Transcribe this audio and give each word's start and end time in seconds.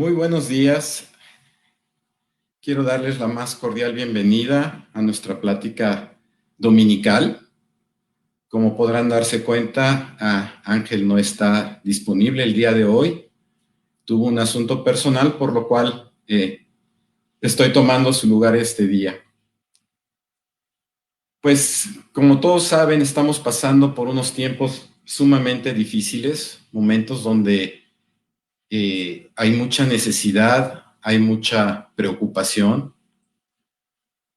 Muy 0.00 0.12
buenos 0.12 0.48
días. 0.48 1.09
Quiero 2.62 2.82
darles 2.82 3.18
la 3.18 3.26
más 3.26 3.54
cordial 3.54 3.94
bienvenida 3.94 4.86
a 4.92 5.00
nuestra 5.00 5.40
plática 5.40 6.18
dominical. 6.58 7.48
Como 8.48 8.76
podrán 8.76 9.08
darse 9.08 9.42
cuenta, 9.42 10.14
Ángel 10.64 11.08
no 11.08 11.16
está 11.16 11.80
disponible 11.82 12.42
el 12.42 12.52
día 12.52 12.74
de 12.74 12.84
hoy. 12.84 13.30
Tuvo 14.04 14.26
un 14.26 14.38
asunto 14.38 14.84
personal, 14.84 15.38
por 15.38 15.54
lo 15.54 15.66
cual 15.66 16.12
eh, 16.26 16.66
estoy 17.40 17.72
tomando 17.72 18.12
su 18.12 18.26
lugar 18.26 18.54
este 18.54 18.86
día. 18.86 19.18
Pues, 21.40 21.88
como 22.12 22.40
todos 22.40 22.64
saben, 22.64 23.00
estamos 23.00 23.40
pasando 23.40 23.94
por 23.94 24.06
unos 24.06 24.34
tiempos 24.34 24.90
sumamente 25.02 25.72
difíciles, 25.72 26.60
momentos 26.72 27.22
donde 27.22 27.84
eh, 28.68 29.30
hay 29.34 29.52
mucha 29.52 29.86
necesidad, 29.86 30.79
hay 31.02 31.18
mucha 31.18 31.90
preocupación, 31.94 32.94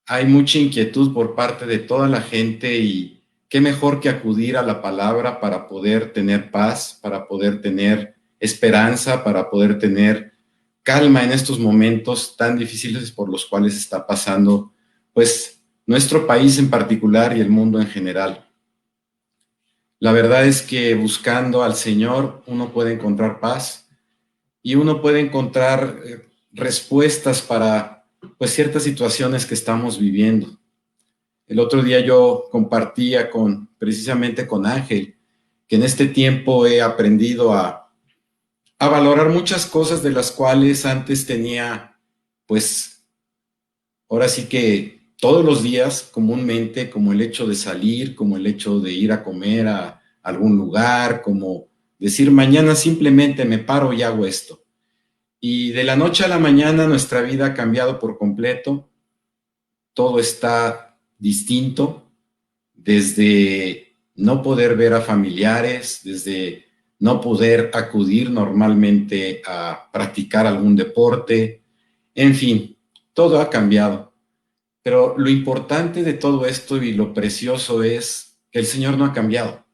hay 0.05 0.25
mucha 0.25 0.59
inquietud 0.59 1.13
por 1.13 1.35
parte 1.35 1.65
de 1.65 1.79
toda 1.79 2.07
la 2.07 2.21
gente 2.21 2.77
y 2.77 3.23
qué 3.49 3.61
mejor 3.61 3.99
que 3.99 4.09
acudir 4.09 4.57
a 4.57 4.63
la 4.63 4.81
palabra 4.81 5.39
para 5.39 5.67
poder 5.67 6.11
tener 6.11 6.51
paz, 6.51 6.99
para 7.01 7.27
poder 7.27 7.61
tener 7.61 8.15
esperanza, 8.39 9.23
para 9.23 9.49
poder 9.49 9.79
tener 9.79 10.33
calma 10.81 11.23
en 11.23 11.31
estos 11.31 11.59
momentos 11.59 12.35
tan 12.35 12.57
difíciles 12.57 13.11
por 13.11 13.29
los 13.29 13.45
cuales 13.45 13.77
está 13.77 14.05
pasando, 14.05 14.73
pues, 15.13 15.61
nuestro 15.85 16.27
país 16.27 16.57
en 16.59 16.69
particular 16.69 17.37
y 17.37 17.41
el 17.41 17.49
mundo 17.49 17.79
en 17.79 17.87
general. 17.87 18.49
La 19.99 20.11
verdad 20.11 20.45
es 20.45 20.61
que 20.61 20.95
buscando 20.95 21.63
al 21.63 21.75
Señor 21.75 22.43
uno 22.47 22.73
puede 22.73 22.93
encontrar 22.93 23.39
paz, 23.39 23.83
y 24.63 24.75
uno 24.75 25.01
puede 25.01 25.19
encontrar 25.19 25.99
eh, 26.05 26.25
respuestas 26.53 27.41
para 27.41 28.05
pues, 28.37 28.53
ciertas 28.53 28.83
situaciones 28.83 29.45
que 29.45 29.53
estamos 29.53 29.99
viviendo. 29.99 30.59
El 31.47 31.59
otro 31.59 31.83
día 31.83 31.99
yo 31.99 32.45
compartía 32.51 33.29
con, 33.29 33.69
precisamente 33.77 34.47
con 34.47 34.65
Ángel, 34.65 35.15
que 35.67 35.75
en 35.75 35.83
este 35.83 36.07
tiempo 36.07 36.65
he 36.65 36.81
aprendido 36.81 37.53
a, 37.53 37.91
a 38.79 38.87
valorar 38.87 39.29
muchas 39.29 39.65
cosas 39.65 40.01
de 40.01 40.11
las 40.11 40.31
cuales 40.31 40.85
antes 40.85 41.25
tenía, 41.25 41.97
pues, 42.45 43.05
ahora 44.09 44.29
sí 44.29 44.45
que 44.45 45.13
todos 45.19 45.43
los 45.45 45.63
días 45.63 46.09
comúnmente, 46.11 46.89
como 46.89 47.13
el 47.13 47.21
hecho 47.21 47.47
de 47.47 47.55
salir, 47.55 48.15
como 48.15 48.37
el 48.37 48.45
hecho 48.45 48.79
de 48.79 48.91
ir 48.91 49.11
a 49.11 49.23
comer 49.23 49.67
a 49.67 50.01
algún 50.21 50.57
lugar, 50.57 51.21
como 51.21 51.67
decir 51.97 52.31
mañana 52.31 52.75
simplemente 52.75 53.45
me 53.45 53.59
paro 53.59 53.93
y 53.93 54.01
hago 54.01 54.25
esto. 54.25 54.62
Y 55.45 55.73
de 55.73 55.83
la 55.83 55.97
noche 55.97 56.23
a 56.23 56.29
la 56.29 56.39
mañana 56.39 56.87
nuestra 56.87 57.21
vida 57.21 57.47
ha 57.47 57.53
cambiado 57.53 57.99
por 57.99 58.17
completo, 58.17 58.89
todo 59.93 60.17
está 60.17 60.97
distinto, 61.19 62.09
desde 62.73 63.97
no 64.15 64.41
poder 64.41 64.77
ver 64.77 64.93
a 64.93 65.01
familiares, 65.01 65.99
desde 66.05 66.67
no 66.99 67.19
poder 67.19 67.71
acudir 67.73 68.31
normalmente 68.31 69.41
a 69.45 69.89
practicar 69.91 70.47
algún 70.47 70.77
deporte, 70.77 71.61
en 72.15 72.35
fin, 72.35 72.77
todo 73.11 73.41
ha 73.41 73.49
cambiado. 73.49 74.13
Pero 74.81 75.17
lo 75.17 75.29
importante 75.29 76.03
de 76.03 76.13
todo 76.13 76.45
esto 76.45 76.81
y 76.81 76.93
lo 76.93 77.13
precioso 77.13 77.83
es 77.83 78.39
que 78.49 78.59
el 78.59 78.65
Señor 78.65 78.97
no 78.97 79.03
ha 79.03 79.11
cambiado. 79.11 79.65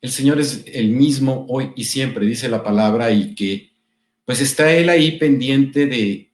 El 0.00 0.12
Señor 0.12 0.38
es 0.38 0.62
el 0.66 0.90
mismo 0.90 1.46
hoy 1.48 1.72
y 1.74 1.86
siempre, 1.86 2.24
dice 2.26 2.48
la 2.48 2.62
palabra, 2.62 3.10
y 3.10 3.34
que 3.34 3.69
pues 4.30 4.42
está 4.42 4.72
Él 4.72 4.88
ahí 4.88 5.18
pendiente 5.18 5.86
de, 5.86 6.32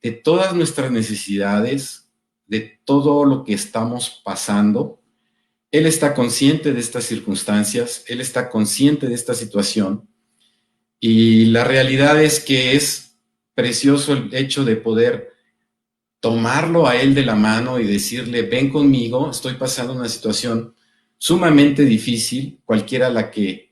de 0.00 0.12
todas 0.12 0.54
nuestras 0.54 0.90
necesidades, 0.90 2.10
de 2.46 2.80
todo 2.86 3.26
lo 3.26 3.44
que 3.44 3.52
estamos 3.52 4.22
pasando. 4.24 5.02
Él 5.70 5.84
está 5.84 6.14
consciente 6.14 6.72
de 6.72 6.80
estas 6.80 7.04
circunstancias, 7.04 8.02
Él 8.06 8.22
está 8.22 8.48
consciente 8.48 9.08
de 9.08 9.14
esta 9.14 9.34
situación. 9.34 10.08
Y 11.00 11.44
la 11.44 11.64
realidad 11.64 12.18
es 12.18 12.40
que 12.40 12.74
es 12.74 13.18
precioso 13.54 14.14
el 14.14 14.34
hecho 14.34 14.64
de 14.64 14.76
poder 14.76 15.34
tomarlo 16.20 16.86
a 16.86 16.96
Él 16.96 17.14
de 17.14 17.26
la 17.26 17.34
mano 17.34 17.78
y 17.78 17.84
decirle, 17.84 18.40
ven 18.40 18.70
conmigo, 18.70 19.30
estoy 19.30 19.52
pasando 19.56 19.92
una 19.92 20.08
situación 20.08 20.74
sumamente 21.18 21.84
difícil, 21.84 22.62
cualquiera 22.64 23.10
la 23.10 23.30
que 23.30 23.67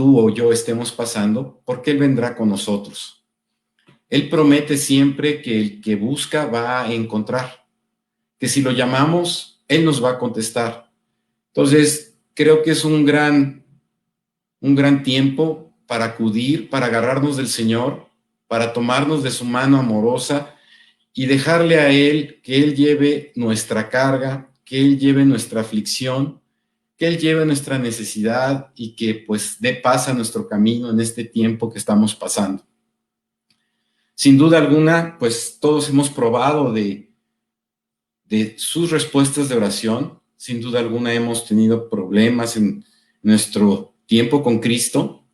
tú 0.00 0.18
o 0.18 0.30
yo 0.30 0.50
estemos 0.50 0.92
pasando, 0.92 1.60
porque 1.66 1.90
Él 1.90 1.98
vendrá 1.98 2.34
con 2.34 2.48
nosotros. 2.48 3.22
Él 4.08 4.30
promete 4.30 4.78
siempre 4.78 5.42
que 5.42 5.60
el 5.60 5.82
que 5.82 5.94
busca 5.94 6.46
va 6.46 6.80
a 6.80 6.90
encontrar, 6.90 7.66
que 8.38 8.48
si 8.48 8.62
lo 8.62 8.70
llamamos, 8.70 9.62
Él 9.68 9.84
nos 9.84 10.02
va 10.02 10.12
a 10.12 10.18
contestar. 10.18 10.90
Entonces, 11.48 12.16
creo 12.32 12.62
que 12.62 12.70
es 12.70 12.82
un 12.86 13.04
gran, 13.04 13.62
un 14.62 14.74
gran 14.74 15.02
tiempo 15.02 15.70
para 15.86 16.06
acudir, 16.06 16.70
para 16.70 16.86
agarrarnos 16.86 17.36
del 17.36 17.48
Señor, 17.48 18.06
para 18.48 18.72
tomarnos 18.72 19.22
de 19.22 19.30
su 19.30 19.44
mano 19.44 19.78
amorosa 19.78 20.54
y 21.12 21.26
dejarle 21.26 21.78
a 21.78 21.90
Él 21.90 22.40
que 22.42 22.56
Él 22.56 22.74
lleve 22.74 23.32
nuestra 23.36 23.90
carga, 23.90 24.50
que 24.64 24.80
Él 24.80 24.98
lleve 24.98 25.26
nuestra 25.26 25.60
aflicción 25.60 26.39
que 27.00 27.06
Él 27.06 27.16
lleve 27.16 27.46
nuestra 27.46 27.78
necesidad 27.78 28.72
y 28.76 28.94
que 28.94 29.14
pues 29.14 29.56
dé 29.58 29.72
paz 29.72 30.06
a 30.08 30.12
nuestro 30.12 30.46
camino 30.46 30.90
en 30.90 31.00
este 31.00 31.24
tiempo 31.24 31.72
que 31.72 31.78
estamos 31.78 32.14
pasando. 32.14 32.62
Sin 34.14 34.36
duda 34.36 34.58
alguna, 34.58 35.16
pues 35.18 35.56
todos 35.58 35.88
hemos 35.88 36.10
probado 36.10 36.74
de, 36.74 37.10
de 38.24 38.54
sus 38.58 38.90
respuestas 38.90 39.48
de 39.48 39.56
oración. 39.56 40.20
Sin 40.36 40.60
duda 40.60 40.80
alguna 40.80 41.14
hemos 41.14 41.46
tenido 41.46 41.88
problemas 41.88 42.58
en 42.58 42.84
nuestro 43.22 43.94
tiempo 44.04 44.42
con 44.42 44.58
Cristo 44.58 45.24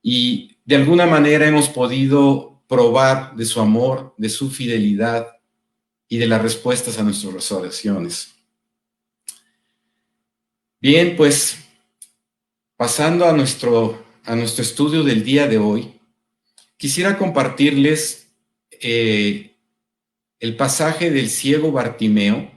y 0.00 0.56
de 0.64 0.76
alguna 0.76 1.04
manera 1.04 1.46
hemos 1.46 1.68
podido 1.68 2.62
probar 2.66 3.36
de 3.36 3.44
su 3.44 3.60
amor, 3.60 4.14
de 4.16 4.30
su 4.30 4.50
fidelidad 4.50 5.26
y 6.08 6.16
de 6.16 6.26
las 6.26 6.40
respuestas 6.40 6.98
a 6.98 7.02
nuestras 7.02 7.52
oraciones. 7.52 8.41
Bien, 10.82 11.14
pues 11.16 11.58
pasando 12.76 13.24
a 13.26 13.32
nuestro, 13.32 14.04
a 14.24 14.34
nuestro 14.34 14.62
estudio 14.62 15.04
del 15.04 15.22
día 15.22 15.46
de 15.46 15.56
hoy, 15.56 16.00
quisiera 16.76 17.16
compartirles 17.16 18.34
eh, 18.80 19.54
el 20.40 20.56
pasaje 20.56 21.12
del 21.12 21.30
ciego 21.30 21.70
Bartimeo 21.70 22.50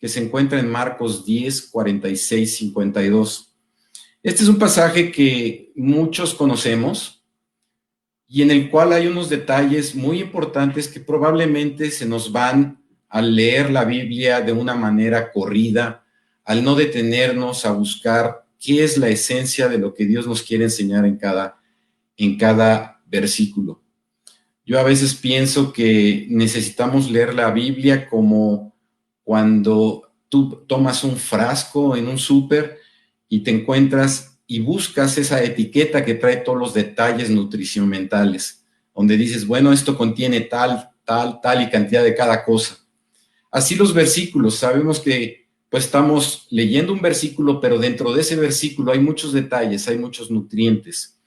que 0.00 0.08
se 0.08 0.24
encuentra 0.24 0.58
en 0.58 0.68
Marcos 0.68 1.24
10, 1.24 1.68
46, 1.68 2.56
52. 2.56 3.54
Este 4.24 4.42
es 4.42 4.48
un 4.48 4.58
pasaje 4.58 5.12
que 5.12 5.70
muchos 5.76 6.34
conocemos 6.34 7.24
y 8.26 8.42
en 8.42 8.50
el 8.50 8.70
cual 8.70 8.92
hay 8.92 9.06
unos 9.06 9.28
detalles 9.28 9.94
muy 9.94 10.20
importantes 10.20 10.88
que 10.88 10.98
probablemente 10.98 11.92
se 11.92 12.06
nos 12.06 12.32
van 12.32 12.82
al 13.08 13.36
leer 13.36 13.70
la 13.70 13.84
Biblia 13.84 14.40
de 14.40 14.50
una 14.50 14.74
manera 14.74 15.30
corrida 15.30 16.01
al 16.44 16.64
no 16.64 16.74
detenernos 16.74 17.64
a 17.64 17.72
buscar 17.72 18.46
qué 18.58 18.84
es 18.84 18.96
la 18.96 19.08
esencia 19.08 19.68
de 19.68 19.78
lo 19.78 19.94
que 19.94 20.04
Dios 20.04 20.26
nos 20.26 20.42
quiere 20.42 20.64
enseñar 20.64 21.04
en 21.04 21.16
cada, 21.16 21.60
en 22.16 22.36
cada 22.36 23.02
versículo. 23.06 23.82
Yo 24.64 24.78
a 24.78 24.84
veces 24.84 25.14
pienso 25.14 25.72
que 25.72 26.26
necesitamos 26.30 27.10
leer 27.10 27.34
la 27.34 27.50
Biblia 27.50 28.08
como 28.08 28.76
cuando 29.24 30.12
tú 30.28 30.64
tomas 30.66 31.04
un 31.04 31.16
frasco 31.16 31.96
en 31.96 32.06
un 32.06 32.18
súper 32.18 32.78
y 33.28 33.40
te 33.40 33.50
encuentras 33.50 34.38
y 34.46 34.60
buscas 34.60 35.18
esa 35.18 35.42
etiqueta 35.42 36.04
que 36.04 36.14
trae 36.14 36.36
todos 36.36 36.58
los 36.58 36.74
detalles 36.74 37.30
nutricionales, 37.30 38.64
donde 38.94 39.16
dices, 39.16 39.46
bueno, 39.46 39.72
esto 39.72 39.96
contiene 39.96 40.42
tal, 40.42 40.90
tal, 41.04 41.40
tal 41.40 41.62
y 41.62 41.70
cantidad 41.70 42.04
de 42.04 42.14
cada 42.14 42.44
cosa. 42.44 42.78
Así 43.50 43.74
los 43.74 43.92
versículos, 43.92 44.56
sabemos 44.56 45.00
que 45.00 45.41
pues 45.72 45.86
estamos 45.86 46.46
leyendo 46.50 46.92
un 46.92 47.00
versículo, 47.00 47.58
pero 47.58 47.78
dentro 47.78 48.12
de 48.12 48.20
ese 48.20 48.36
versículo 48.36 48.92
hay 48.92 48.98
muchos 48.98 49.32
detalles, 49.32 49.88
hay 49.88 49.96
muchos 49.96 50.30
nutrientes. 50.30 51.18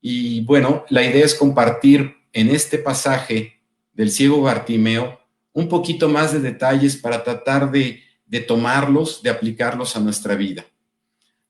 Y 0.00 0.40
bueno, 0.40 0.84
la 0.88 1.04
idea 1.04 1.24
es 1.24 1.32
compartir 1.32 2.12
en 2.32 2.50
este 2.50 2.76
pasaje 2.78 3.60
del 3.92 4.10
ciego 4.10 4.42
Bartimeo 4.42 5.20
un 5.52 5.68
poquito 5.68 6.08
más 6.08 6.32
de 6.32 6.40
detalles 6.40 6.96
para 6.96 7.22
tratar 7.22 7.70
de, 7.70 8.02
tomarlos, 8.48 9.22
de 9.22 9.30
aplicarlos 9.30 9.94
a 9.94 10.00
nuestra 10.00 10.34
vida. 10.34 10.66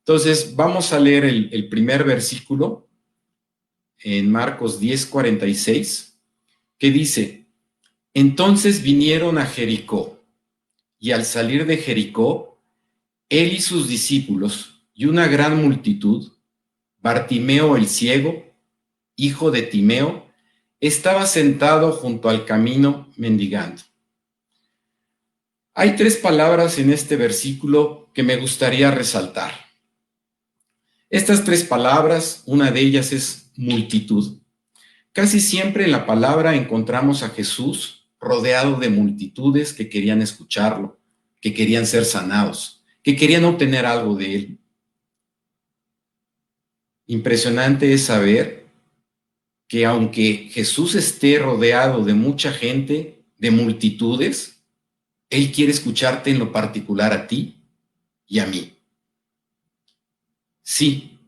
Entonces, 0.01 0.55
vamos 0.55 0.93
a 0.93 1.01
leer 1.01 1.25
el, 1.25 1.49
el 1.51 1.71
primer 1.71 2.05
versículo 2.05 2.91
en 4.01 4.31
Marcos 4.31 4.79
10, 4.79 5.07
46, 5.07 6.19
que 6.77 6.91
dice, 6.91 7.47
entonces 8.13 8.83
vinieron 8.83 9.39
a 9.39 9.47
Jericó, 9.47 10.12
y 11.03 11.11
al 11.11 11.25
salir 11.25 11.67
de 11.67 11.79
Jericó, 11.79 12.63
él 13.29 13.53
y 13.53 13.61
sus 13.61 13.89
discípulos 13.89 14.85
y 14.95 15.07
una 15.07 15.27
gran 15.27 15.61
multitud, 15.61 16.31
Bartimeo 17.01 17.77
el 17.77 17.89
ciego, 17.89 18.45
hijo 19.17 19.51
de 19.51 19.63
Timeo, 19.63 20.25
estaba 20.79 21.27
sentado 21.27 21.91
junto 21.91 22.29
al 22.29 22.45
camino 22.45 23.09
mendigando. 23.17 23.83
Hay 25.75 25.97
tres 25.97 26.17
palabras 26.17 26.79
en 26.79 26.93
este 26.93 27.17
versículo 27.17 28.09
que 28.15 28.23
me 28.23 28.37
gustaría 28.37 28.93
resaltar. 28.93 29.53
Estas 31.11 31.43
tres 31.43 31.65
palabras, 31.65 32.45
una 32.47 32.71
de 32.71 32.79
ellas 32.79 33.11
es 33.11 33.51
multitud. 33.57 34.39
Casi 35.11 35.41
siempre 35.41 35.85
en 35.85 35.91
la 35.91 36.07
palabra 36.07 36.55
encontramos 36.55 37.25
a 37.25 37.31
Jesús 37.31 38.02
rodeado 38.23 38.79
de 38.79 38.89
multitudes 38.89 39.75
que 39.75 39.91
querían 39.91 40.23
escucharlo, 40.23 40.99
que 41.41 41.53
querían 41.53 41.87
ser 41.87 42.07
sanados, 42.07 42.85
que 43.03 43.17
querían 43.17 43.45
obtener 43.45 43.85
algo 43.85 44.15
de 44.15 44.35
él. 44.35 44.59
Impresionante 47.07 47.93
es 47.93 48.05
saber 48.05 48.67
que 49.69 49.85
aunque 49.85 50.49
Jesús 50.51 50.95
esté 50.95 51.39
rodeado 51.39 52.05
de 52.05 52.15
mucha 52.15 52.53
gente, 52.53 53.25
de 53.39 53.51
multitudes, 53.51 54.63
él 55.29 55.51
quiere 55.51 55.73
escucharte 55.73 56.31
en 56.31 56.39
lo 56.39 56.53
particular 56.53 57.13
a 57.13 57.27
ti 57.27 57.57
y 58.27 58.39
a 58.39 58.47
mí. 58.47 58.79
Sí, 60.63 61.19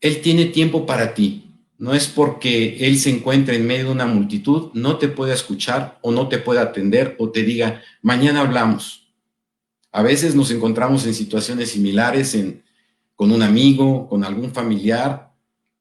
Él 0.00 0.20
tiene 0.20 0.46
tiempo 0.46 0.84
para 0.84 1.14
ti. 1.14 1.43
No 1.78 1.94
es 1.94 2.06
porque 2.06 2.86
Él 2.86 2.98
se 2.98 3.10
encuentre 3.10 3.56
en 3.56 3.66
medio 3.66 3.86
de 3.86 3.92
una 3.92 4.06
multitud, 4.06 4.70
no 4.74 4.98
te 4.98 5.08
pueda 5.08 5.34
escuchar 5.34 5.98
o 6.02 6.12
no 6.12 6.28
te 6.28 6.38
pueda 6.38 6.62
atender 6.62 7.16
o 7.18 7.30
te 7.30 7.42
diga, 7.42 7.82
mañana 8.02 8.40
hablamos. 8.40 9.08
A 9.92 10.02
veces 10.02 10.34
nos 10.34 10.50
encontramos 10.50 11.06
en 11.06 11.14
situaciones 11.14 11.70
similares 11.70 12.36
con 13.14 13.30
un 13.32 13.42
amigo, 13.42 14.08
con 14.08 14.24
algún 14.24 14.52
familiar, 14.52 15.32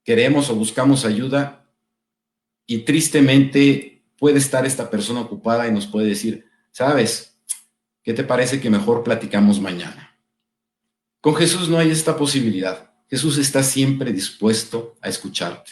queremos 0.04 0.50
o 0.50 0.56
buscamos 0.56 1.06
ayuda 1.06 1.66
y 2.66 2.80
tristemente 2.80 4.04
puede 4.18 4.38
estar 4.38 4.66
esta 4.66 4.90
persona 4.90 5.22
ocupada 5.22 5.68
y 5.68 5.72
nos 5.72 5.88
puede 5.88 6.08
decir, 6.08 6.46
sabes, 6.72 7.34
¿Qué 8.04 8.14
te 8.14 8.26
parece 8.26 8.60
que 8.60 8.70
mejor 8.70 9.02
platicamos 9.02 9.62
mañana? 9.62 10.18
Con 11.22 11.36
Jesús 11.36 11.70
no 11.70 11.78
hay 11.78 11.90
esta 11.90 12.18
posibilidad. 12.18 12.92
Jesús 13.10 13.38
está 13.38 13.64
siempre 13.64 14.12
dispuesto 14.12 14.96
a 15.02 15.08
escucharte. 15.08 15.72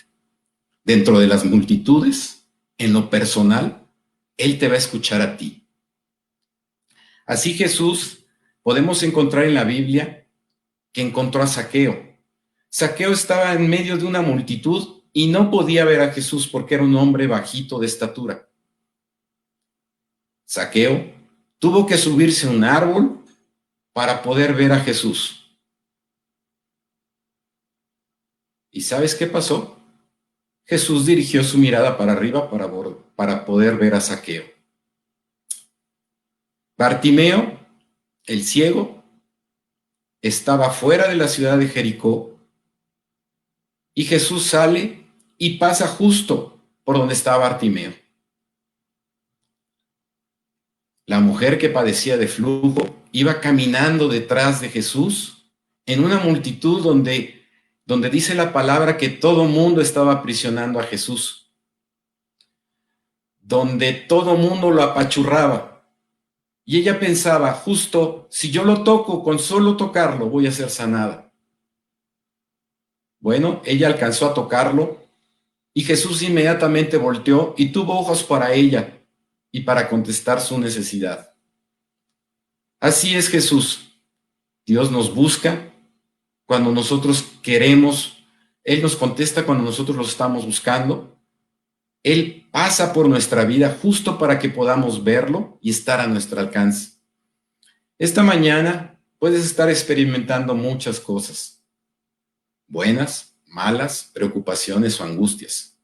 Dentro 0.83 1.19
de 1.19 1.27
las 1.27 1.45
multitudes, 1.45 2.47
en 2.77 2.93
lo 2.93 3.09
personal, 3.09 3.87
Él 4.37 4.57
te 4.57 4.67
va 4.67 4.75
a 4.75 4.79
escuchar 4.79 5.21
a 5.21 5.37
ti. 5.37 5.67
Así 7.25 7.53
Jesús 7.53 8.25
podemos 8.63 9.03
encontrar 9.03 9.45
en 9.45 9.53
la 9.53 9.63
Biblia 9.63 10.27
que 10.91 11.01
encontró 11.01 11.41
a 11.41 11.47
Saqueo. 11.47 12.17
Saqueo 12.69 13.11
estaba 13.11 13.53
en 13.53 13.69
medio 13.69 13.97
de 13.97 14.05
una 14.05 14.21
multitud 14.21 15.03
y 15.13 15.27
no 15.27 15.51
podía 15.51 15.85
ver 15.85 16.01
a 16.01 16.11
Jesús 16.11 16.47
porque 16.47 16.75
era 16.75 16.83
un 16.83 16.95
hombre 16.95 17.27
bajito 17.27 17.79
de 17.79 17.87
estatura. 17.87 18.49
Saqueo 20.45 21.13
tuvo 21.59 21.85
que 21.85 21.97
subirse 21.97 22.47
a 22.47 22.49
un 22.49 22.63
árbol 22.63 23.23
para 23.93 24.21
poder 24.21 24.53
ver 24.53 24.71
a 24.71 24.79
Jesús. 24.79 25.57
¿Y 28.71 28.81
sabes 28.81 29.15
qué 29.15 29.27
pasó? 29.27 29.80
Jesús 30.71 31.05
dirigió 31.05 31.43
su 31.43 31.57
mirada 31.57 31.97
para 31.97 32.13
arriba 32.13 32.49
para, 32.49 32.71
para 33.17 33.43
poder 33.43 33.75
ver 33.75 33.93
a 33.93 33.99
Saqueo. 33.99 34.45
Bartimeo, 36.77 37.59
el 38.25 38.45
ciego, 38.45 39.03
estaba 40.21 40.69
fuera 40.69 41.09
de 41.09 41.17
la 41.17 41.27
ciudad 41.27 41.57
de 41.57 41.67
Jericó 41.67 42.39
y 43.93 44.05
Jesús 44.05 44.45
sale 44.45 45.07
y 45.37 45.57
pasa 45.57 45.89
justo 45.89 46.63
por 46.85 46.97
donde 46.97 47.15
estaba 47.15 47.49
Bartimeo. 47.49 47.93
La 51.05 51.19
mujer 51.19 51.57
que 51.57 51.67
padecía 51.67 52.15
de 52.15 52.29
flujo 52.29 53.03
iba 53.11 53.41
caminando 53.41 54.07
detrás 54.07 54.61
de 54.61 54.69
Jesús 54.69 55.51
en 55.85 56.01
una 56.01 56.19
multitud 56.19 56.81
donde, 56.81 57.40
donde 57.91 58.09
dice 58.09 58.35
la 58.35 58.53
palabra 58.53 58.95
que 58.95 59.09
todo 59.09 59.43
mundo 59.43 59.81
estaba 59.81 60.13
aprisionando 60.13 60.79
a 60.79 60.83
Jesús, 60.83 61.51
donde 63.41 63.91
todo 63.91 64.37
mundo 64.37 64.71
lo 64.71 64.81
apachurraba. 64.81 65.83
Y 66.63 66.77
ella 66.77 67.01
pensaba, 67.01 67.51
justo, 67.51 68.29
si 68.31 68.49
yo 68.49 68.63
lo 68.63 68.85
toco, 68.85 69.21
con 69.21 69.39
solo 69.39 69.75
tocarlo, 69.75 70.29
voy 70.29 70.47
a 70.47 70.53
ser 70.53 70.69
sanada. 70.69 71.33
Bueno, 73.19 73.61
ella 73.65 73.87
alcanzó 73.87 74.25
a 74.27 74.33
tocarlo 74.33 75.03
y 75.73 75.83
Jesús 75.83 76.21
inmediatamente 76.21 76.95
volteó 76.95 77.53
y 77.57 77.73
tuvo 77.73 77.99
ojos 77.99 78.23
para 78.23 78.53
ella 78.53 79.01
y 79.51 79.63
para 79.63 79.89
contestar 79.89 80.39
su 80.39 80.57
necesidad. 80.57 81.33
Así 82.79 83.17
es 83.17 83.27
Jesús. 83.27 83.97
Dios 84.65 84.91
nos 84.91 85.13
busca 85.13 85.70
cuando 86.51 86.73
nosotros 86.73 87.23
queremos. 87.41 88.25
Él 88.65 88.81
nos 88.81 88.97
contesta 88.97 89.45
cuando 89.45 89.63
nosotros 89.63 89.95
lo 89.95 90.03
estamos 90.03 90.45
buscando. 90.45 91.17
Él 92.03 92.49
pasa 92.51 92.91
por 92.91 93.07
nuestra 93.07 93.45
vida 93.45 93.77
justo 93.81 94.17
para 94.17 94.37
que 94.37 94.49
podamos 94.49 95.01
verlo 95.01 95.57
y 95.61 95.69
estar 95.69 96.01
a 96.01 96.07
nuestro 96.07 96.41
alcance. 96.41 96.95
Esta 97.97 98.21
mañana 98.21 98.99
puedes 99.17 99.45
estar 99.45 99.69
experimentando 99.69 100.53
muchas 100.53 100.99
cosas, 100.99 101.63
buenas, 102.67 103.33
malas, 103.47 104.11
preocupaciones 104.13 104.99
o 104.99 105.05
angustias. 105.05 105.77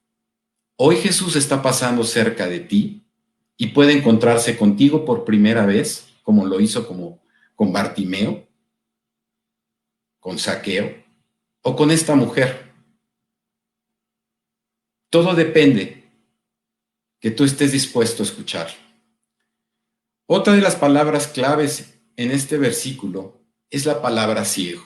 Hoy 0.76 0.98
Jesús 0.98 1.38
está 1.38 1.62
pasando 1.62 2.04
cerca 2.04 2.50
de 2.50 2.60
ti 2.60 3.08
y 3.56 3.68
puede 3.68 3.94
encontrarse 3.94 4.58
contigo 4.58 5.06
por 5.06 5.24
primera 5.24 5.66
vez, 5.66 6.10
como 6.24 6.46
lo 6.46 6.60
hizo 6.60 6.86
con 7.56 7.72
Bartimeo, 7.72 8.47
con 10.28 10.38
Saqueo 10.40 10.94
o 11.62 11.74
con 11.74 11.90
esta 11.90 12.14
mujer. 12.14 12.74
Todo 15.10 15.34
depende 15.34 16.12
que 17.22 17.32
tú 17.32 17.46
estés 17.46 17.72
dispuesto 17.72 18.24
a 18.24 18.26
escuchar. 18.26 18.68
Otra 20.26 20.52
de 20.52 20.60
las 20.60 20.76
palabras 20.76 21.28
claves 21.28 21.98
en 22.18 22.32
este 22.32 22.58
versículo 22.58 23.40
es 23.70 23.86
la 23.86 24.02
palabra 24.02 24.44
ciego. 24.44 24.84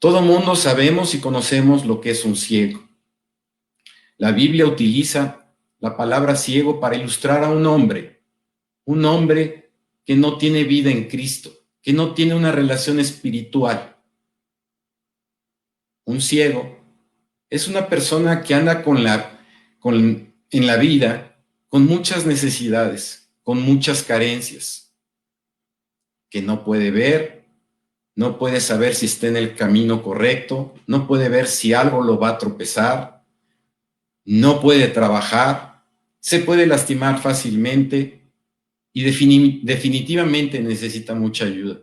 Todo 0.00 0.22
mundo 0.22 0.56
sabemos 0.56 1.14
y 1.14 1.20
conocemos 1.20 1.86
lo 1.86 2.00
que 2.00 2.10
es 2.10 2.24
un 2.24 2.34
ciego. 2.34 2.82
La 4.16 4.32
Biblia 4.32 4.66
utiliza 4.66 5.54
la 5.78 5.96
palabra 5.96 6.34
ciego 6.34 6.80
para 6.80 6.96
ilustrar 6.96 7.44
a 7.44 7.50
un 7.50 7.64
hombre, 7.64 8.24
un 8.86 9.04
hombre 9.04 9.70
que 10.04 10.16
no 10.16 10.36
tiene 10.36 10.64
vida 10.64 10.90
en 10.90 11.08
Cristo, 11.08 11.57
que 11.88 11.94
no 11.94 12.12
tiene 12.12 12.34
una 12.34 12.52
relación 12.52 13.00
espiritual. 13.00 13.96
Un 16.04 16.20
ciego 16.20 16.78
es 17.48 17.66
una 17.66 17.88
persona 17.88 18.42
que 18.42 18.54
anda 18.54 18.82
con 18.82 19.02
la, 19.02 19.40
con, 19.78 20.34
en 20.50 20.66
la 20.66 20.76
vida 20.76 21.40
con 21.66 21.86
muchas 21.86 22.26
necesidades, 22.26 23.30
con 23.42 23.62
muchas 23.62 24.02
carencias, 24.02 24.94
que 26.28 26.42
no 26.42 26.62
puede 26.62 26.90
ver, 26.90 27.46
no 28.14 28.38
puede 28.38 28.60
saber 28.60 28.94
si 28.94 29.06
está 29.06 29.28
en 29.28 29.38
el 29.38 29.54
camino 29.54 30.02
correcto, 30.02 30.74
no 30.86 31.06
puede 31.06 31.30
ver 31.30 31.46
si 31.46 31.72
algo 31.72 32.02
lo 32.02 32.18
va 32.18 32.28
a 32.28 32.38
tropezar, 32.38 33.24
no 34.26 34.60
puede 34.60 34.88
trabajar, 34.88 35.86
se 36.20 36.40
puede 36.40 36.66
lastimar 36.66 37.18
fácilmente 37.18 38.27
y 38.98 39.60
definitivamente 39.62 40.58
necesita 40.58 41.14
mucha 41.14 41.44
ayuda. 41.44 41.78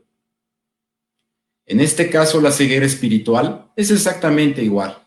En 1.65 1.79
este 1.79 2.09
caso, 2.09 2.41
la 2.41 2.51
ceguera 2.51 2.85
espiritual 2.85 3.71
es 3.77 3.89
exactamente 3.89 4.61
igual. 4.61 5.01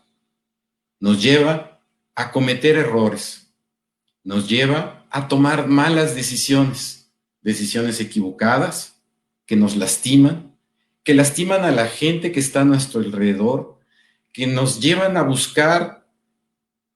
Nos 0.99 1.21
lleva 1.21 1.79
a 2.15 2.31
cometer 2.31 2.77
errores, 2.77 3.53
nos 4.23 4.49
lleva 4.49 5.05
a 5.11 5.27
tomar 5.27 5.67
malas 5.67 6.15
decisiones, 6.15 7.11
decisiones 7.43 8.01
equivocadas 8.01 8.99
que 9.45 9.55
nos 9.55 9.77
lastiman, 9.77 10.57
que 11.03 11.13
lastiman 11.13 11.63
a 11.63 11.69
la 11.69 11.85
gente 11.85 12.31
que 12.31 12.39
está 12.39 12.61
a 12.61 12.65
nuestro 12.65 13.01
alrededor, 13.01 13.77
que 14.33 14.47
nos 14.47 14.79
llevan 14.79 15.15
a 15.15 15.21
buscar 15.21 16.07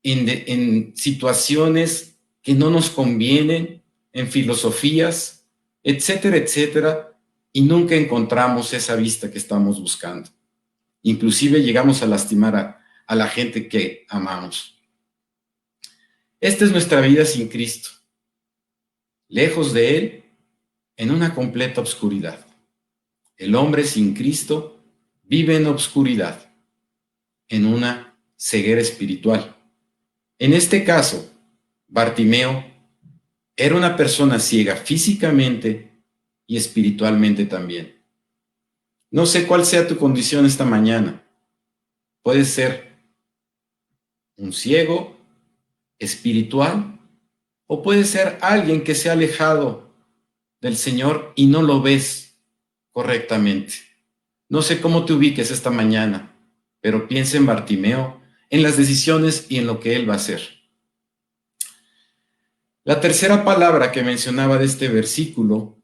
en, 0.02 0.28
en 0.28 0.98
situaciones 0.98 2.16
que 2.42 2.56
no 2.56 2.72
nos 2.72 2.90
convienen, 2.90 3.83
en 4.14 4.32
filosofías, 4.32 5.46
etcétera, 5.84 6.38
etcétera, 6.38 7.20
y 7.52 7.62
nunca 7.62 7.96
encontramos 7.96 8.74
esa 8.74 8.96
vista 8.96 9.30
que 9.30 9.38
estamos 9.38 9.82
buscando. 9.82 10.30
Inclusive 11.02 11.62
llegamos 11.62 12.02
a 12.02 12.08
lastimar 12.08 12.56
a, 12.56 12.86
a 13.06 13.16
la 13.16 13.28
gente 13.28 13.68
que 13.68 14.06
amamos. 14.08 14.82
Esta 16.40 16.66
es 16.66 16.72
nuestra 16.72 17.02
vida 17.02 17.26
sin 17.26 17.48
Cristo, 17.48 17.90
lejos 19.28 19.74
de 19.74 19.98
Él, 19.98 20.24
en 20.96 21.12
una 21.12 21.34
completa 21.34 21.82
obscuridad. 21.82 22.46
El 23.36 23.56
hombre 23.56 23.84
sin 23.84 24.14
Cristo 24.14 24.84
vive 25.24 25.56
en 25.56 25.66
obscuridad, 25.66 26.54
en 27.50 27.66
una 27.66 28.18
ceguera 28.36 28.82
espiritual. 28.82 29.56
En 30.38 30.54
este 30.54 30.84
caso, 30.84 31.32
Bartimeo 31.88 32.73
era 33.56 33.76
una 33.76 33.96
persona 33.96 34.40
ciega 34.40 34.76
físicamente 34.76 35.92
y 36.48 36.58
espiritualmente 36.58 37.46
también. 37.46 38.02
No 39.12 39.26
sé 39.26 39.46
cuál 39.46 39.66
sea 39.66 39.88
tu 39.88 39.98
condición 39.98 40.46
esta 40.46 40.66
mañana. 40.66 41.24
Puede 42.24 42.46
ser 42.46 42.94
un 44.38 44.52
ciego 44.54 45.16
espiritual 46.00 47.00
o 47.68 47.82
puede 47.84 48.06
ser 48.06 48.38
alguien 48.42 48.84
que 48.84 48.96
se 48.96 49.10
ha 49.10 49.14
alejado 49.14 49.94
del 50.62 50.78
Señor 50.78 51.34
y 51.36 51.46
no 51.46 51.62
lo 51.62 51.82
ves 51.82 52.38
correctamente. 52.92 53.76
No 54.50 54.62
sé 54.62 54.82
cómo 54.82 55.06
te 55.06 55.14
ubiques 55.14 55.52
esta 55.52 55.70
mañana, 55.70 56.36
pero 56.82 57.08
piensa 57.08 57.38
en 57.38 57.46
Bartimeo, 57.46 58.22
en 58.50 58.64
las 58.64 58.78
decisiones 58.78 59.46
y 59.50 59.58
en 59.58 59.68
lo 59.68 59.80
que 59.80 59.96
él 59.96 60.10
va 60.10 60.14
a 60.14 60.18
hacer. 60.18 60.63
La 62.86 63.00
tercera 63.00 63.46
palabra 63.46 63.94
que 63.94 64.04
mencionaba 64.04 64.58
de 64.58 64.66
este 64.66 64.90
versículo 64.90 65.78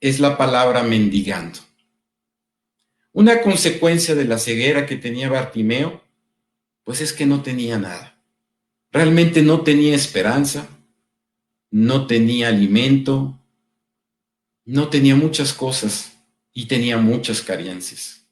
es 0.00 0.18
la 0.18 0.38
palabra 0.38 0.82
mendigando. 0.82 1.58
Una 3.12 3.42
consecuencia 3.42 4.14
de 4.14 4.24
la 4.24 4.38
ceguera 4.38 4.86
que 4.86 4.96
tenía 4.96 5.28
Bartimeo, 5.28 6.02
pues 6.84 7.02
es 7.02 7.12
que 7.12 7.26
no 7.26 7.42
tenía 7.42 7.78
nada. 7.78 8.22
Realmente 8.90 9.42
no 9.42 9.60
tenía 9.60 9.94
esperanza, 9.94 10.66
no 11.70 12.06
tenía 12.06 12.48
alimento, 12.48 13.38
no 14.64 14.88
tenía 14.88 15.16
muchas 15.16 15.52
cosas 15.52 16.16
y 16.54 16.64
tenía 16.64 16.96
muchas 16.96 17.42
carencias. 17.42 18.26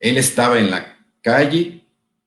Él 0.00 0.16
estaba 0.16 0.58
en 0.58 0.70
la 0.70 1.06
calle 1.20 1.84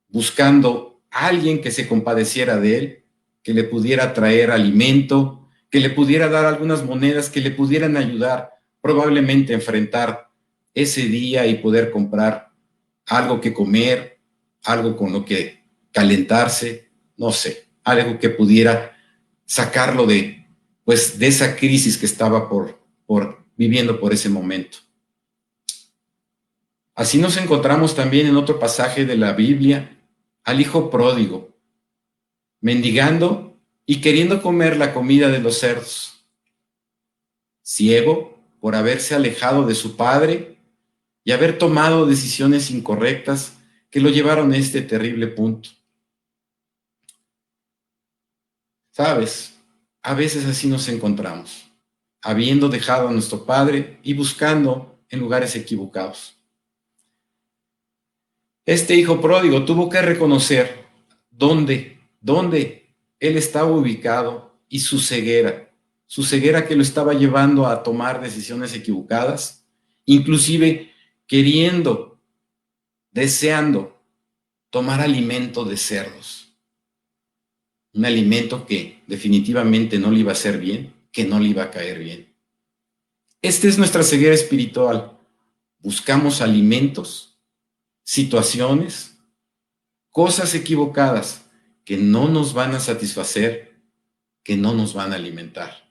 buscando 0.08 1.02
a 1.10 1.26
alguien 1.26 1.60
que 1.60 1.72
se 1.72 1.88
compadeciera 1.88 2.58
de 2.58 2.78
él, 2.78 2.99
que 3.42 3.54
le 3.54 3.64
pudiera 3.64 4.12
traer 4.12 4.50
alimento, 4.50 5.48
que 5.70 5.80
le 5.80 5.90
pudiera 5.90 6.28
dar 6.28 6.44
algunas 6.44 6.84
monedas 6.84 7.30
que 7.30 7.40
le 7.40 7.50
pudieran 7.50 7.96
ayudar 7.96 8.50
probablemente 8.80 9.52
a 9.52 9.56
enfrentar 9.56 10.30
ese 10.74 11.02
día 11.02 11.46
y 11.46 11.56
poder 11.56 11.90
comprar 11.90 12.50
algo 13.06 13.40
que 13.40 13.52
comer, 13.52 14.18
algo 14.64 14.96
con 14.96 15.12
lo 15.12 15.24
que 15.24 15.64
calentarse, 15.92 16.90
no 17.16 17.32
sé, 17.32 17.68
algo 17.84 18.18
que 18.18 18.30
pudiera 18.30 18.96
sacarlo 19.44 20.06
de 20.06 20.46
pues 20.84 21.18
de 21.18 21.28
esa 21.28 21.56
crisis 21.56 21.96
que 21.96 22.06
estaba 22.06 22.48
por, 22.48 22.80
por 23.06 23.44
viviendo 23.56 24.00
por 24.00 24.12
ese 24.12 24.28
momento. 24.28 24.78
Así 26.94 27.18
nos 27.18 27.36
encontramos 27.36 27.94
también 27.94 28.26
en 28.26 28.36
otro 28.36 28.58
pasaje 28.58 29.04
de 29.04 29.16
la 29.16 29.32
Biblia 29.32 29.96
al 30.44 30.60
hijo 30.60 30.90
pródigo, 30.90 31.49
mendigando 32.60 33.56
y 33.86 34.00
queriendo 34.00 34.42
comer 34.42 34.76
la 34.76 34.92
comida 34.92 35.28
de 35.28 35.40
los 35.40 35.58
cerdos, 35.58 36.24
ciego 37.62 38.38
por 38.60 38.74
haberse 38.74 39.14
alejado 39.14 39.66
de 39.66 39.74
su 39.74 39.96
padre 39.96 40.58
y 41.24 41.32
haber 41.32 41.58
tomado 41.58 42.06
decisiones 42.06 42.70
incorrectas 42.70 43.56
que 43.90 44.00
lo 44.00 44.10
llevaron 44.10 44.52
a 44.52 44.56
este 44.56 44.82
terrible 44.82 45.26
punto. 45.28 45.70
Sabes, 48.90 49.58
a 50.02 50.14
veces 50.14 50.44
así 50.46 50.66
nos 50.66 50.88
encontramos, 50.88 51.70
habiendo 52.20 52.68
dejado 52.68 53.08
a 53.08 53.12
nuestro 53.12 53.44
padre 53.44 53.98
y 54.02 54.14
buscando 54.14 54.98
en 55.08 55.20
lugares 55.20 55.56
equivocados. 55.56 56.36
Este 58.66 58.94
hijo 58.94 59.20
pródigo 59.20 59.64
tuvo 59.64 59.88
que 59.88 60.02
reconocer 60.02 60.86
dónde, 61.30 61.99
dónde 62.20 62.94
él 63.18 63.36
estaba 63.36 63.70
ubicado 63.70 64.58
y 64.68 64.80
su 64.80 64.98
ceguera, 64.98 65.74
su 66.06 66.22
ceguera 66.22 66.66
que 66.66 66.76
lo 66.76 66.82
estaba 66.82 67.14
llevando 67.14 67.66
a 67.66 67.82
tomar 67.82 68.20
decisiones 68.20 68.74
equivocadas, 68.74 69.66
inclusive 70.04 70.92
queriendo, 71.26 72.20
deseando 73.10 74.00
tomar 74.70 75.00
alimento 75.00 75.64
de 75.64 75.76
cerdos. 75.76 76.56
Un 77.92 78.04
alimento 78.04 78.66
que 78.66 79.02
definitivamente 79.06 79.98
no 79.98 80.10
le 80.10 80.20
iba 80.20 80.30
a 80.30 80.34
hacer 80.34 80.58
bien, 80.58 80.94
que 81.10 81.24
no 81.24 81.40
le 81.40 81.48
iba 81.48 81.64
a 81.64 81.70
caer 81.70 81.98
bien. 81.98 82.32
Esta 83.42 83.66
es 83.66 83.78
nuestra 83.78 84.02
ceguera 84.02 84.34
espiritual. 84.34 85.18
Buscamos 85.78 86.40
alimentos 86.40 87.38
situaciones, 88.04 89.16
cosas 90.10 90.54
equivocadas 90.54 91.49
que 91.84 91.96
no 91.96 92.28
nos 92.28 92.54
van 92.54 92.74
a 92.74 92.80
satisfacer, 92.80 93.74
que 94.42 94.56
no 94.56 94.74
nos 94.74 94.94
van 94.94 95.12
a 95.12 95.16
alimentar. 95.16 95.90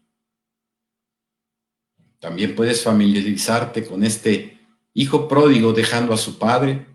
También 2.20 2.56
puedes 2.56 2.84
familiarizarte 2.84 3.86
con 3.86 4.04
este 4.04 4.60
hijo 4.94 5.28
pródigo 5.28 5.74
dejando 5.74 6.14
a 6.14 6.18
su 6.18 6.38
padre, 6.38 6.86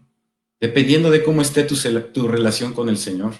dependiendo 0.61 1.11
de 1.11 1.23
cómo 1.23 1.43
esté 1.43 1.65
tu, 1.65 1.77
tu 2.13 2.29
relación 2.29 2.73
con 2.73 2.89
el 2.89 2.99
Señor. 2.99 3.35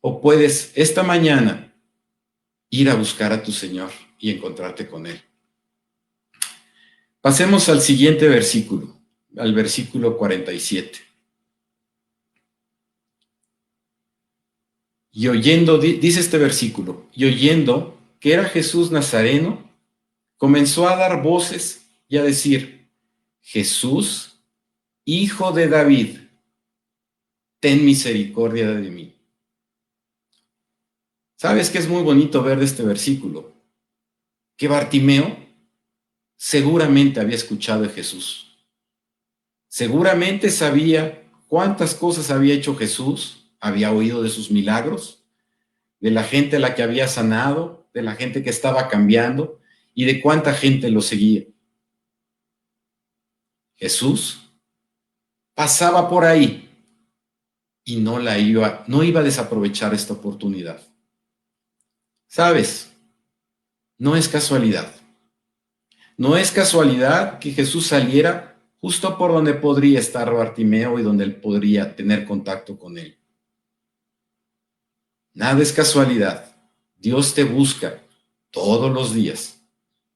O 0.00 0.20
puedes 0.20 0.72
esta 0.74 1.02
mañana 1.02 1.74
ir 2.70 2.90
a 2.90 2.94
buscar 2.94 3.32
a 3.32 3.42
tu 3.42 3.52
Señor 3.52 3.90
y 4.18 4.30
encontrarte 4.30 4.88
con 4.88 5.06
Él. 5.06 5.20
Pasemos 7.20 7.68
al 7.68 7.80
siguiente 7.80 8.28
versículo 8.28 8.96
al 9.36 9.54
versículo 9.54 10.16
47. 10.16 10.98
Y 15.18 15.28
oyendo, 15.28 15.78
dice 15.78 16.20
este 16.20 16.36
versículo, 16.36 17.06
y 17.14 17.24
oyendo 17.24 17.98
que 18.20 18.34
era 18.34 18.44
Jesús 18.44 18.90
Nazareno, 18.90 19.66
comenzó 20.36 20.90
a 20.90 20.96
dar 20.96 21.22
voces 21.22 21.86
y 22.06 22.18
a 22.18 22.22
decir, 22.22 22.90
Jesús, 23.40 24.38
hijo 25.06 25.52
de 25.52 25.68
David, 25.68 26.18
ten 27.60 27.86
misericordia 27.86 28.70
de 28.72 28.90
mí. 28.90 29.14
¿Sabes 31.36 31.70
qué 31.70 31.78
es 31.78 31.88
muy 31.88 32.02
bonito 32.02 32.42
ver 32.42 32.58
de 32.58 32.66
este 32.66 32.82
versículo? 32.82 33.54
Que 34.54 34.68
Bartimeo 34.68 35.34
seguramente 36.36 37.20
había 37.20 37.36
escuchado 37.36 37.84
de 37.84 37.88
Jesús. 37.88 38.54
Seguramente 39.66 40.50
sabía 40.50 41.26
cuántas 41.48 41.94
cosas 41.94 42.30
había 42.30 42.52
hecho 42.52 42.76
Jesús, 42.76 43.45
había 43.66 43.92
oído 43.92 44.22
de 44.22 44.30
sus 44.30 44.50
milagros, 44.50 45.24
de 46.00 46.10
la 46.10 46.24
gente 46.24 46.56
a 46.56 46.60
la 46.60 46.74
que 46.74 46.82
había 46.82 47.08
sanado, 47.08 47.88
de 47.92 48.02
la 48.02 48.14
gente 48.14 48.42
que 48.42 48.50
estaba 48.50 48.88
cambiando 48.88 49.60
y 49.94 50.04
de 50.04 50.20
cuánta 50.20 50.52
gente 50.52 50.90
lo 50.90 51.00
seguía. 51.00 51.44
Jesús 53.76 54.50
pasaba 55.54 56.08
por 56.08 56.24
ahí 56.24 56.68
y 57.84 57.96
no 57.96 58.18
la 58.18 58.38
iba, 58.38 58.84
no 58.86 59.02
iba 59.02 59.20
a 59.20 59.24
desaprovechar 59.24 59.94
esta 59.94 60.14
oportunidad. 60.14 60.80
¿Sabes? 62.26 62.92
No 63.98 64.16
es 64.16 64.28
casualidad. 64.28 64.92
No 66.16 66.36
es 66.36 66.50
casualidad 66.50 67.38
que 67.38 67.52
Jesús 67.52 67.86
saliera 67.86 68.58
justo 68.80 69.16
por 69.16 69.32
donde 69.32 69.54
podría 69.54 69.98
estar 69.98 70.32
Bartimeo 70.32 70.98
y 70.98 71.02
donde 71.02 71.24
él 71.24 71.36
podría 71.36 71.94
tener 71.96 72.24
contacto 72.24 72.78
con 72.78 72.98
él. 72.98 73.18
Nada 75.36 75.60
es 75.60 75.70
casualidad. 75.70 76.56
Dios 76.96 77.34
te 77.34 77.44
busca 77.44 78.02
todos 78.50 78.90
los 78.90 79.12
días. 79.12 79.60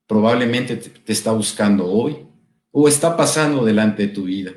Probablemente 0.07 0.77
te 0.77 1.13
está 1.13 1.31
buscando 1.31 1.85
hoy 1.85 2.27
o 2.71 2.89
está 2.89 3.19
pasando 3.19 3.63
delante 3.63 4.07
de 4.07 4.15
tu 4.15 4.25
vida. 4.25 4.53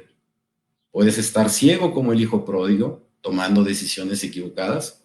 Puedes 0.90 1.18
estar 1.18 1.50
ciego 1.50 1.94
como 1.94 2.14
el 2.14 2.22
hijo 2.22 2.46
pródigo, 2.46 3.06
tomando 3.20 3.62
decisiones 3.66 4.24
equivocadas, 4.24 5.04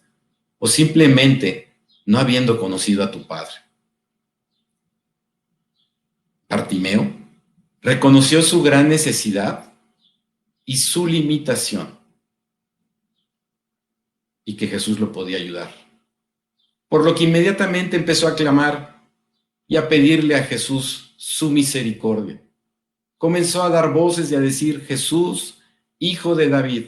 o 0.59 0.67
simplemente 0.67 1.73
no 2.05 2.19
habiendo 2.19 2.57
conocido 2.57 3.03
a 3.03 3.11
tu 3.11 3.27
padre. 3.27 3.55
Bartimeo 6.47 7.19
Reconoció 7.81 8.41
su 8.41 8.63
gran 8.63 8.87
necesidad 8.87 9.73
y 10.63 10.77
su 10.77 11.05
limitación 11.05 11.98
y 14.49 14.55
que 14.55 14.65
Jesús 14.65 14.99
lo 14.99 15.11
podía 15.11 15.37
ayudar. 15.37 15.71
Por 16.87 17.05
lo 17.05 17.13
que 17.13 17.25
inmediatamente 17.25 17.97
empezó 17.97 18.27
a 18.27 18.33
clamar, 18.33 18.99
y 19.67 19.77
a 19.77 19.87
pedirle 19.87 20.35
a 20.35 20.43
Jesús 20.43 21.13
su 21.17 21.51
misericordia. 21.51 22.41
Comenzó 23.19 23.61
a 23.61 23.69
dar 23.69 23.93
voces 23.93 24.31
y 24.31 24.35
a 24.35 24.39
decir, 24.39 24.83
Jesús, 24.83 25.59
hijo 25.99 26.33
de 26.33 26.49
David, 26.49 26.85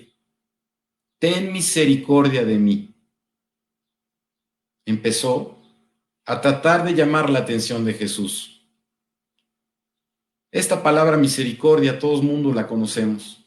ten 1.20 1.54
misericordia 1.54 2.44
de 2.44 2.58
mí. 2.58 2.96
Empezó 4.84 5.62
a 6.26 6.42
tratar 6.42 6.84
de 6.84 6.96
llamar 6.96 7.30
la 7.30 7.40
atención 7.40 7.86
de 7.86 7.94
Jesús. 7.94 8.68
Esta 10.50 10.82
palabra 10.82 11.18
misericordia, 11.18 12.00
todo 12.00 12.20
el 12.20 12.26
mundo 12.26 12.52
la 12.52 12.66
conocemos. 12.66 13.46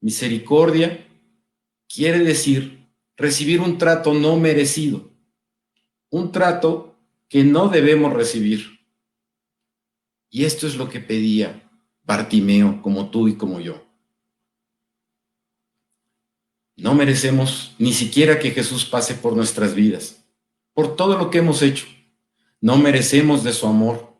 Misericordia 0.00 1.06
quiere 1.86 2.20
decir 2.20 2.79
recibir 3.20 3.60
un 3.60 3.78
trato 3.78 4.14
no 4.14 4.36
merecido, 4.36 5.10
un 6.08 6.32
trato 6.32 6.98
que 7.28 7.44
no 7.44 7.68
debemos 7.68 8.12
recibir. 8.12 8.80
Y 10.30 10.44
esto 10.44 10.66
es 10.66 10.76
lo 10.76 10.88
que 10.88 11.00
pedía 11.00 11.70
Bartimeo, 12.02 12.82
como 12.82 13.10
tú 13.10 13.28
y 13.28 13.36
como 13.36 13.60
yo. 13.60 13.86
No 16.76 16.94
merecemos 16.94 17.74
ni 17.78 17.92
siquiera 17.92 18.38
que 18.38 18.52
Jesús 18.52 18.86
pase 18.86 19.14
por 19.14 19.36
nuestras 19.36 19.74
vidas, 19.74 20.24
por 20.72 20.96
todo 20.96 21.18
lo 21.18 21.30
que 21.30 21.38
hemos 21.38 21.62
hecho. 21.62 21.86
No 22.60 22.78
merecemos 22.78 23.44
de 23.44 23.52
su 23.52 23.66
amor. 23.66 24.16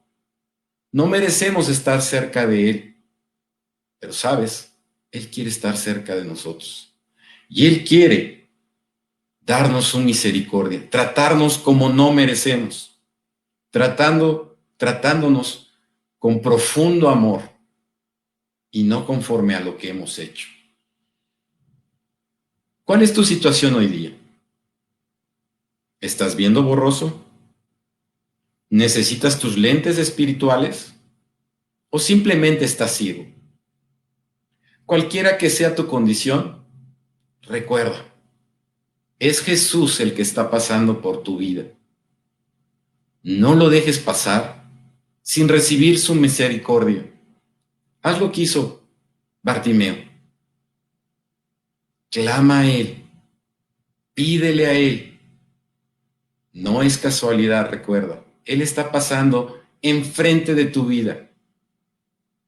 No 0.92 1.07
merecemos 1.07 1.69
estar 1.69 2.02
cerca 2.02 2.47
de 2.47 2.71
Él. 2.71 2.97
Pero 3.99 4.12
sabes, 4.12 4.75
Él 5.11 5.30
quiere 5.30 5.49
estar 5.49 5.76
cerca 5.76 6.14
de 6.16 6.25
nosotros. 6.25 6.95
Y 7.49 7.66
Él 7.66 7.85
quiere 7.85 8.40
darnos 9.41 9.87
su 9.87 10.01
misericordia, 10.01 10.89
tratarnos 10.89 11.59
como 11.59 11.89
no 11.89 12.13
merecemos, 12.13 13.01
tratando, 13.71 14.59
tratándonos 14.77 15.71
con 16.19 16.41
profundo 16.41 17.09
amor 17.09 17.43
y 18.71 18.85
no 18.85 19.07
conforme 19.07 19.55
a 19.55 19.61
lo 19.61 19.77
que 19.77 19.89
hemos 19.89 20.19
hecho. 20.19 20.49
¿Cuál 22.85 23.03
es 23.03 23.13
tu 23.13 23.25
situación 23.25 23.75
hoy 23.75 23.87
día? 23.87 24.17
¿Estás 26.01 26.35
viendo 26.37 26.63
borroso? 26.63 27.25
¿Necesitas 28.69 29.39
tus 29.39 29.57
lentes 29.57 29.99
espirituales? 29.99 30.95
¿O 31.89 31.99
simplemente 31.99 32.65
estás 32.65 32.93
ciego? 32.97 33.27
Cualquiera 34.87 35.39
que 35.39 35.51
sea 35.51 35.75
tu 35.75 35.87
condición, 35.87 36.65
recuerda, 37.43 38.10
es 39.21 39.43
Jesús 39.43 40.00
el 40.00 40.15
que 40.15 40.23
está 40.23 40.50
pasando 40.50 41.00
por 41.00 41.23
tu 41.23 41.37
vida. 41.37 41.67
No 43.23 43.55
lo 43.55 43.69
dejes 43.69 43.99
pasar 43.99 44.65
sin 45.23 45.47
recibir 45.47 45.99
su 45.99 46.15
misericordia. 46.15 47.07
Haz 48.00 48.19
lo 48.19 48.33
que 48.33 48.41
hizo 48.41 48.83
Bartimeo. 49.43 49.97
Clama 52.11 52.61
a 52.61 52.67
Él. 52.67 53.05
Pídele 54.15 54.67
a 54.67 54.73
Él. 54.73 55.21
No 56.53 56.83
es 56.83 56.97
casualidad, 56.97 57.71
recuerda. 57.71 58.25
Él 58.47 58.62
está 58.62 58.91
pasando 58.91 59.61
enfrente 59.83 60.55
de 60.55 60.65
tu 60.65 60.87
vida 60.87 61.31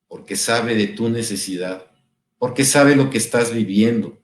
porque 0.08 0.36
sabe 0.36 0.74
de 0.74 0.88
tu 0.88 1.08
necesidad, 1.08 1.86
porque 2.38 2.64
sabe 2.64 2.96
lo 2.96 3.08
que 3.08 3.18
estás 3.18 3.52
viviendo, 3.52 4.18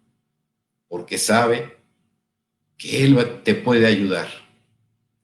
porque 0.87 1.17
sabe 1.17 1.78
que 2.79 3.05
Él 3.05 3.43
te 3.45 3.55
puede 3.55 3.87
ayudar. 3.87 4.29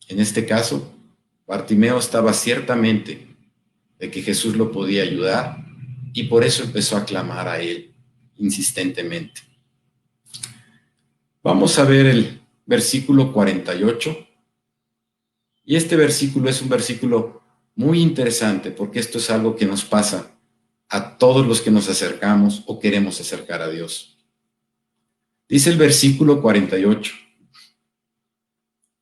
En 0.08 0.20
este 0.20 0.44
caso, 0.44 0.92
Bartimeo 1.46 1.98
estaba 1.98 2.32
ciertamente 2.34 3.28
de 3.98 4.10
que 4.10 4.22
Jesús 4.22 4.56
lo 4.56 4.70
podía 4.72 5.02
ayudar 5.02 5.64
y 6.12 6.24
por 6.24 6.44
eso 6.44 6.62
empezó 6.62 6.96
a 6.96 7.04
clamar 7.04 7.48
a 7.48 7.60
él 7.60 7.92
insistentemente. 8.36 9.42
Vamos 11.42 11.78
a 11.78 11.84
ver 11.84 12.06
el 12.06 12.40
versículo 12.66 13.32
48. 13.32 14.28
Y 15.64 15.76
este 15.76 15.96
versículo 15.96 16.48
es 16.48 16.62
un 16.62 16.68
versículo 16.68 17.42
muy 17.74 18.00
interesante 18.00 18.70
porque 18.70 19.00
esto 19.00 19.18
es 19.18 19.30
algo 19.30 19.56
que 19.56 19.66
nos 19.66 19.84
pasa 19.84 20.30
a 20.88 21.18
todos 21.18 21.46
los 21.46 21.60
que 21.60 21.70
nos 21.70 21.88
acercamos 21.88 22.62
o 22.66 22.78
queremos 22.78 23.20
acercar 23.20 23.60
a 23.62 23.68
Dios. 23.68 24.18
Dice 25.48 25.70
el 25.70 25.76
versículo 25.76 26.40
48. 26.40 27.23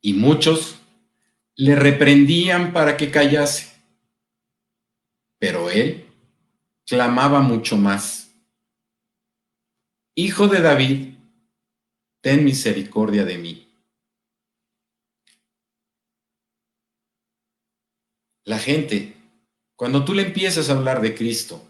Y 0.05 0.13
muchos 0.13 0.81
le 1.55 1.75
reprendían 1.75 2.73
para 2.73 2.97
que 2.97 3.09
callase, 3.09 3.71
pero 5.39 5.69
él 5.69 6.05
clamaba 6.85 7.39
mucho 7.39 7.77
más. 7.77 8.35
Hijo 10.13 10.49
de 10.49 10.61
David, 10.61 11.15
ten 12.19 12.43
misericordia 12.43 13.23
de 13.23 13.37
mí. 13.37 13.69
La 18.43 18.59
gente, 18.59 19.15
cuando 19.77 20.03
tú 20.03 20.13
le 20.13 20.23
empiezas 20.23 20.69
a 20.69 20.73
hablar 20.73 20.99
de 20.99 21.15
Cristo, 21.15 21.65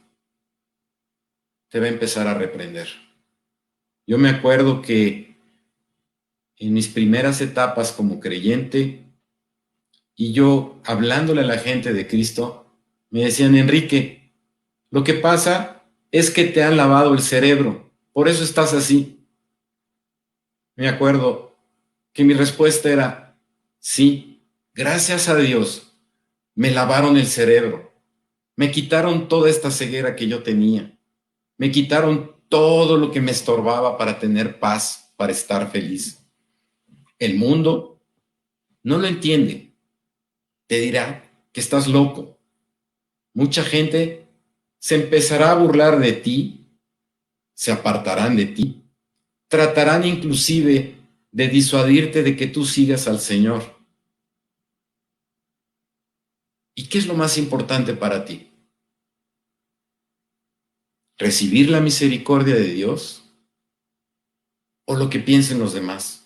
te 1.69 1.79
va 1.79 1.85
a 1.85 1.89
empezar 1.89 2.25
a 2.27 2.33
reprender. 2.33 2.89
Yo 4.07 4.17
me 4.17 4.29
acuerdo 4.29 4.81
que 4.81 5.32
en 6.67 6.73
mis 6.73 6.87
primeras 6.87 7.41
etapas 7.41 7.91
como 7.91 8.19
creyente, 8.19 9.03
y 10.15 10.31
yo 10.31 10.79
hablándole 10.85 11.41
a 11.41 11.45
la 11.45 11.57
gente 11.57 11.93
de 11.93 12.07
Cristo, 12.07 12.67
me 13.09 13.23
decían, 13.23 13.55
Enrique, 13.55 14.31
lo 14.89 15.03
que 15.03 15.13
pasa 15.13 15.83
es 16.11 16.29
que 16.29 16.45
te 16.45 16.63
han 16.63 16.77
lavado 16.77 17.13
el 17.13 17.21
cerebro, 17.21 17.91
por 18.11 18.29
eso 18.29 18.43
estás 18.43 18.73
así. 18.73 19.25
Me 20.75 20.87
acuerdo 20.87 21.55
que 22.13 22.23
mi 22.23 22.33
respuesta 22.33 22.89
era, 22.89 23.37
sí, 23.79 24.43
gracias 24.73 25.29
a 25.29 25.35
Dios, 25.35 25.93
me 26.55 26.71
lavaron 26.71 27.17
el 27.17 27.27
cerebro, 27.27 27.91
me 28.55 28.71
quitaron 28.71 29.27
toda 29.27 29.49
esta 29.49 29.71
ceguera 29.71 30.15
que 30.15 30.27
yo 30.27 30.43
tenía, 30.43 30.97
me 31.57 31.71
quitaron 31.71 32.35
todo 32.49 32.97
lo 32.97 33.11
que 33.11 33.21
me 33.21 33.31
estorbaba 33.31 33.97
para 33.97 34.19
tener 34.19 34.59
paz, 34.59 35.11
para 35.17 35.31
estar 35.31 35.71
feliz. 35.71 36.22
El 37.19 37.35
mundo 37.35 38.01
no 38.83 38.97
lo 38.97 39.07
entiende, 39.07 39.73
te 40.67 40.79
dirá 40.79 41.31
que 41.51 41.61
estás 41.61 41.87
loco. 41.87 42.37
Mucha 43.33 43.63
gente 43.63 44.27
se 44.79 44.95
empezará 44.95 45.51
a 45.51 45.55
burlar 45.55 45.99
de 45.99 46.13
ti, 46.13 46.67
se 47.53 47.71
apartarán 47.71 48.35
de 48.35 48.47
ti, 48.47 48.83
tratarán 49.47 50.05
inclusive 50.05 50.97
de 51.31 51.47
disuadirte 51.47 52.23
de 52.23 52.35
que 52.35 52.47
tú 52.47 52.65
sigas 52.65 53.07
al 53.07 53.19
Señor. 53.19 53.63
¿Y 56.75 56.87
qué 56.87 56.97
es 56.97 57.07
lo 57.07 57.13
más 57.13 57.37
importante 57.37 57.93
para 57.93 58.25
ti? 58.25 58.51
¿Recibir 61.17 61.69
la 61.69 61.79
misericordia 61.79 62.55
de 62.55 62.73
Dios 62.73 63.23
o 64.85 64.95
lo 64.95 65.09
que 65.09 65.19
piensen 65.19 65.59
los 65.59 65.73
demás? 65.73 66.22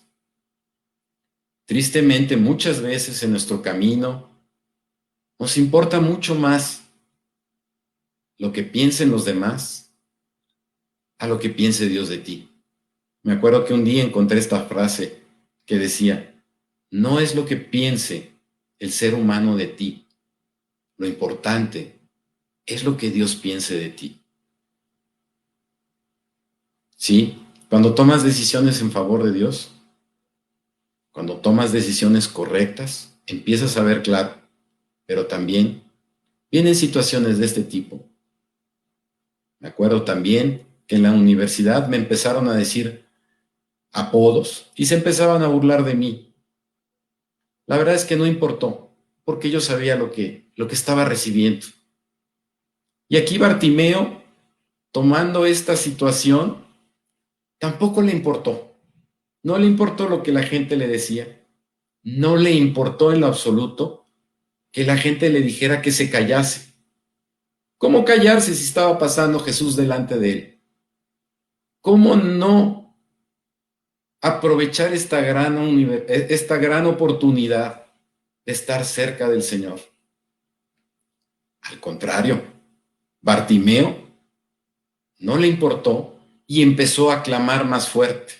Tristemente, 1.68 2.38
muchas 2.38 2.80
veces 2.80 3.22
en 3.22 3.30
nuestro 3.30 3.60
camino 3.60 4.30
nos 5.38 5.58
importa 5.58 6.00
mucho 6.00 6.34
más 6.34 6.82
lo 8.38 8.52
que 8.52 8.62
piensen 8.62 9.10
los 9.10 9.26
demás 9.26 9.92
a 11.18 11.26
lo 11.26 11.38
que 11.38 11.50
piense 11.50 11.86
Dios 11.86 12.08
de 12.08 12.16
ti. 12.16 12.48
Me 13.22 13.34
acuerdo 13.34 13.66
que 13.66 13.74
un 13.74 13.84
día 13.84 14.02
encontré 14.02 14.38
esta 14.38 14.64
frase 14.64 15.20
que 15.66 15.76
decía, 15.76 16.42
no 16.90 17.20
es 17.20 17.34
lo 17.34 17.44
que 17.44 17.58
piense 17.58 18.32
el 18.78 18.90
ser 18.90 19.14
humano 19.14 19.54
de 19.54 19.66
ti, 19.66 20.06
lo 20.96 21.06
importante 21.06 21.98
es 22.64 22.82
lo 22.82 22.96
que 22.96 23.10
Dios 23.10 23.36
piense 23.36 23.76
de 23.76 23.90
ti. 23.90 24.22
Sí, 26.96 27.42
cuando 27.68 27.94
tomas 27.94 28.24
decisiones 28.24 28.80
en 28.80 28.90
favor 28.90 29.22
de 29.22 29.32
Dios, 29.32 29.74
cuando 31.18 31.38
tomas 31.38 31.72
decisiones 31.72 32.28
correctas, 32.28 33.18
empiezas 33.26 33.76
a 33.76 33.82
ver 33.82 34.02
claro, 34.02 34.36
pero 35.04 35.26
también 35.26 35.82
vienen 36.48 36.76
situaciones 36.76 37.38
de 37.38 37.46
este 37.46 37.64
tipo 37.64 38.08
me 39.60 39.68
acuerdo 39.68 40.04
también 40.04 40.66
que 40.86 40.96
en 40.96 41.02
la 41.02 41.12
universidad 41.12 41.88
me 41.88 41.96
empezaron 41.96 42.48
a 42.48 42.54
decir 42.54 43.06
apodos 43.92 44.70
y 44.76 44.86
se 44.86 44.94
empezaban 44.94 45.42
a 45.42 45.48
burlar 45.48 45.84
de 45.84 45.94
mí. 45.94 46.34
La 47.66 47.76
verdad 47.76 47.94
es 47.94 48.04
que 48.04 48.16
no 48.16 48.26
importó, 48.26 48.90
porque 49.24 49.50
yo 49.50 49.60
sabía 49.60 49.96
lo 49.96 50.12
que, 50.12 50.50
lo 50.54 50.68
que 50.68 50.74
estaba 50.74 51.04
recibiendo. 51.04 51.66
Y 53.08 53.16
aquí 53.16 53.36
Bartimeo, 53.36 54.22
tomando 54.92 55.44
esta 55.44 55.76
situación, 55.76 56.64
tampoco 57.58 58.00
le 58.00 58.12
importó. 58.12 58.74
No 59.48 59.56
le 59.56 59.66
importó 59.66 60.10
lo 60.10 60.22
que 60.22 60.30
la 60.30 60.42
gente 60.42 60.76
le 60.76 60.86
decía. 60.86 61.42
No 62.02 62.36
le 62.36 62.52
importó 62.52 63.14
en 63.14 63.20
lo 63.22 63.28
absoluto 63.28 64.06
que 64.70 64.84
la 64.84 64.98
gente 64.98 65.30
le 65.30 65.40
dijera 65.40 65.80
que 65.80 65.90
se 65.90 66.10
callase. 66.10 66.74
¿Cómo 67.78 68.04
callarse 68.04 68.54
si 68.54 68.62
estaba 68.62 68.98
pasando 68.98 69.40
Jesús 69.40 69.74
delante 69.74 70.18
de 70.18 70.30
él? 70.32 70.62
¿Cómo 71.80 72.14
no 72.14 72.94
aprovechar 74.20 74.92
esta 74.92 75.22
gran, 75.22 75.56
esta 76.08 76.58
gran 76.58 76.84
oportunidad 76.84 77.86
de 78.44 78.52
estar 78.52 78.84
cerca 78.84 79.30
del 79.30 79.42
Señor? 79.42 79.80
Al 81.62 81.80
contrario, 81.80 82.42
Bartimeo 83.22 83.96
no 85.20 85.38
le 85.38 85.48
importó 85.48 86.20
y 86.46 86.60
empezó 86.60 87.10
a 87.10 87.22
clamar 87.22 87.64
más 87.64 87.88
fuerte. 87.88 88.37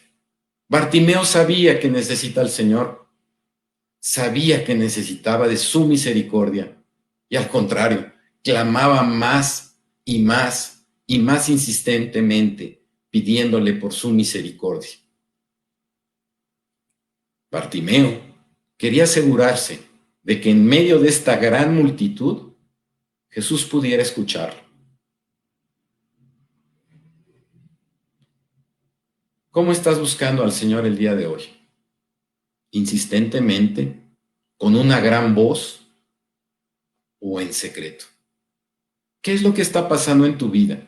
Bartimeo 0.68 1.24
sabía 1.24 1.80
que 1.80 1.88
necesita 1.88 2.42
al 2.42 2.50
Señor, 2.50 3.08
sabía 4.00 4.64
que 4.64 4.74
necesitaba 4.74 5.48
de 5.48 5.56
su 5.56 5.86
misericordia 5.86 6.76
y 7.28 7.36
al 7.36 7.48
contrario, 7.48 8.12
clamaba 8.42 9.02
más 9.02 9.80
y 10.04 10.20
más 10.20 10.86
y 11.06 11.18
más 11.18 11.48
insistentemente, 11.48 12.84
pidiéndole 13.10 13.72
por 13.74 13.94
su 13.94 14.10
misericordia. 14.10 14.90
Bartimeo 17.50 18.20
quería 18.76 19.04
asegurarse 19.04 19.80
de 20.22 20.40
que 20.40 20.50
en 20.50 20.66
medio 20.66 20.98
de 20.98 21.08
esta 21.08 21.36
gran 21.36 21.74
multitud 21.74 22.52
Jesús 23.30 23.64
pudiera 23.64 24.02
escucharlo. 24.02 24.67
¿Cómo 29.58 29.72
estás 29.72 29.98
buscando 29.98 30.44
al 30.44 30.52
Señor 30.52 30.86
el 30.86 30.96
día 30.96 31.16
de 31.16 31.26
hoy? 31.26 31.42
¿Insistentemente? 32.70 34.00
¿Con 34.56 34.76
una 34.76 35.00
gran 35.00 35.34
voz? 35.34 35.84
¿O 37.18 37.40
en 37.40 37.52
secreto? 37.52 38.04
¿Qué 39.20 39.32
es 39.32 39.42
lo 39.42 39.52
que 39.52 39.62
está 39.62 39.88
pasando 39.88 40.26
en 40.26 40.38
tu 40.38 40.48
vida? 40.48 40.86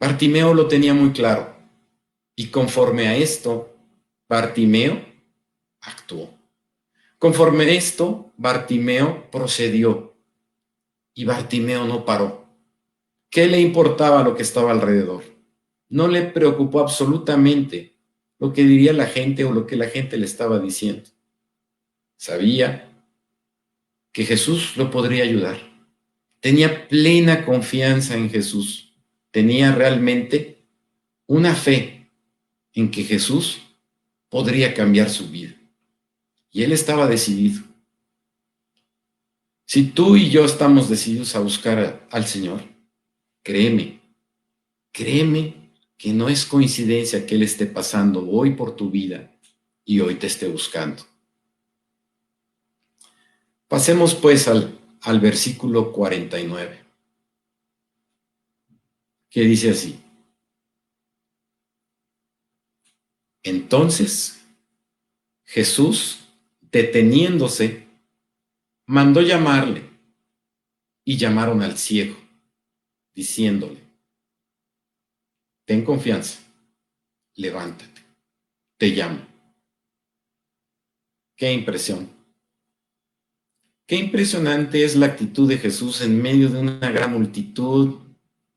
Bartimeo 0.00 0.52
lo 0.52 0.66
tenía 0.66 0.92
muy 0.94 1.12
claro. 1.12 1.54
Y 2.34 2.48
conforme 2.48 3.06
a 3.06 3.16
esto, 3.16 3.76
Bartimeo 4.28 5.00
actuó. 5.80 6.28
Conforme 7.18 7.66
a 7.66 7.70
esto, 7.70 8.32
Bartimeo 8.36 9.30
procedió. 9.30 10.16
Y 11.14 11.24
Bartimeo 11.24 11.84
no 11.84 12.04
paró. 12.04 12.48
¿Qué 13.30 13.46
le 13.46 13.60
importaba 13.60 14.24
lo 14.24 14.34
que 14.34 14.42
estaba 14.42 14.72
alrededor? 14.72 15.31
No 15.92 16.08
le 16.08 16.22
preocupó 16.22 16.80
absolutamente 16.80 17.94
lo 18.38 18.52
que 18.52 18.64
diría 18.64 18.92
la 18.92 19.06
gente 19.06 19.44
o 19.44 19.52
lo 19.52 19.66
que 19.66 19.76
la 19.76 19.86
gente 19.86 20.16
le 20.16 20.26
estaba 20.26 20.58
diciendo. 20.58 21.08
Sabía 22.16 22.90
que 24.10 24.24
Jesús 24.24 24.76
lo 24.76 24.90
podría 24.90 25.22
ayudar 25.24 25.72
tenía 26.42 26.88
plena 26.88 27.44
confianza 27.44 28.16
en 28.16 28.28
Jesús, 28.28 28.92
tenía 29.30 29.72
realmente 29.72 30.66
una 31.28 31.54
fe 31.54 32.10
en 32.74 32.90
que 32.90 33.04
Jesús 33.04 33.62
podría 34.28 34.74
cambiar 34.74 35.08
su 35.08 35.30
vida. 35.30 35.54
Y 36.50 36.64
él 36.64 36.72
estaba 36.72 37.06
decidido. 37.06 37.62
Si 39.66 39.84
tú 39.84 40.16
y 40.16 40.30
yo 40.30 40.44
estamos 40.44 40.88
decididos 40.88 41.36
a 41.36 41.38
buscar 41.38 42.08
al 42.10 42.26
Señor, 42.26 42.60
créeme, 43.44 44.00
créeme 44.90 45.61
que 46.02 46.12
no 46.12 46.28
es 46.28 46.44
coincidencia 46.44 47.24
que 47.24 47.36
Él 47.36 47.44
esté 47.44 47.66
pasando 47.66 48.28
hoy 48.28 48.56
por 48.56 48.74
tu 48.74 48.90
vida 48.90 49.30
y 49.84 50.00
hoy 50.00 50.16
te 50.16 50.26
esté 50.26 50.48
buscando. 50.48 51.04
Pasemos 53.68 54.14
pues 54.14 54.48
al 54.48 54.82
al 55.02 55.18
versículo 55.18 55.92
49, 55.92 56.84
que 59.28 59.40
dice 59.42 59.70
así. 59.70 60.00
Entonces 63.42 64.40
Jesús, 65.44 66.28
deteniéndose, 66.60 67.88
mandó 68.86 69.20
llamarle 69.20 69.90
y 71.04 71.16
llamaron 71.16 71.62
al 71.62 71.76
ciego, 71.76 72.16
diciéndole, 73.12 73.81
ten 75.64 75.84
confianza, 75.84 76.40
levántate, 77.34 78.02
te 78.76 78.88
llamo. 78.88 79.20
Qué 81.36 81.52
impresión. 81.52 82.08
Qué 83.86 83.96
impresionante 83.96 84.84
es 84.84 84.96
la 84.96 85.06
actitud 85.06 85.48
de 85.48 85.58
Jesús 85.58 86.00
en 86.02 86.20
medio 86.22 86.48
de 86.48 86.60
una 86.60 86.90
gran 86.90 87.12
multitud. 87.12 87.98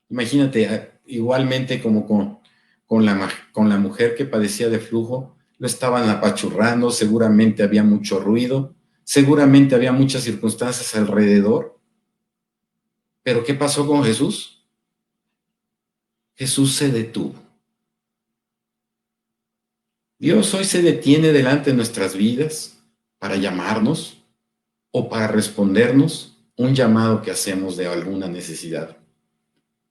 Imagínate, 0.10 1.00
igualmente 1.08 1.82
como 1.82 2.06
con, 2.06 2.40
con, 2.86 3.06
la, 3.06 3.30
con 3.52 3.70
la 3.70 3.78
mujer 3.78 4.16
que 4.16 4.26
padecía 4.26 4.70
de 4.70 4.80
flujo, 4.80 5.36
lo 5.58 5.68
estaban 5.68 6.10
apachurrando, 6.10 6.92
seguramente 6.92 7.64
había 7.64 7.84
mucho 7.84 8.20
ruido, 8.20 8.76
seguramente 9.04 9.76
había 9.76 9.92
muchas 9.92 10.24
circunstancias 10.24 10.96
alrededor. 10.96 11.80
Pero 13.24 13.44
¿qué 13.44 13.56
pasó 13.56 13.88
con 13.88 14.04
Jesús? 14.04 14.65
Jesús 16.36 16.76
se 16.76 16.90
detuvo. 16.92 17.36
Dios 20.20 20.54
hoy 20.54 20.64
se 20.64 20.82
detiene 20.82 21.32
delante 21.32 21.72
de 21.72 21.76
nuestras 21.76 22.16
vidas 22.16 22.78
para 23.20 23.36
llamarnos, 23.36 24.22
o 24.98 25.10
para 25.10 25.28
respondernos 25.28 26.38
un 26.56 26.74
llamado 26.74 27.22
que 27.22 27.30
hacemos 27.30 27.76
de 27.76 27.86
alguna 27.86 28.30
necesidad. 28.30 28.96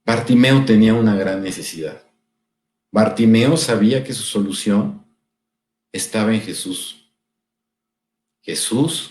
Bartimeo 0.06 0.64
tenía 0.64 0.94
una 0.94 1.14
gran 1.14 1.42
necesidad. 1.42 2.02
Bartimeo 2.90 3.58
sabía 3.58 4.02
que 4.02 4.14
su 4.14 4.22
solución 4.22 5.04
estaba 5.92 6.32
en 6.32 6.40
Jesús. 6.40 7.12
Jesús, 8.40 9.10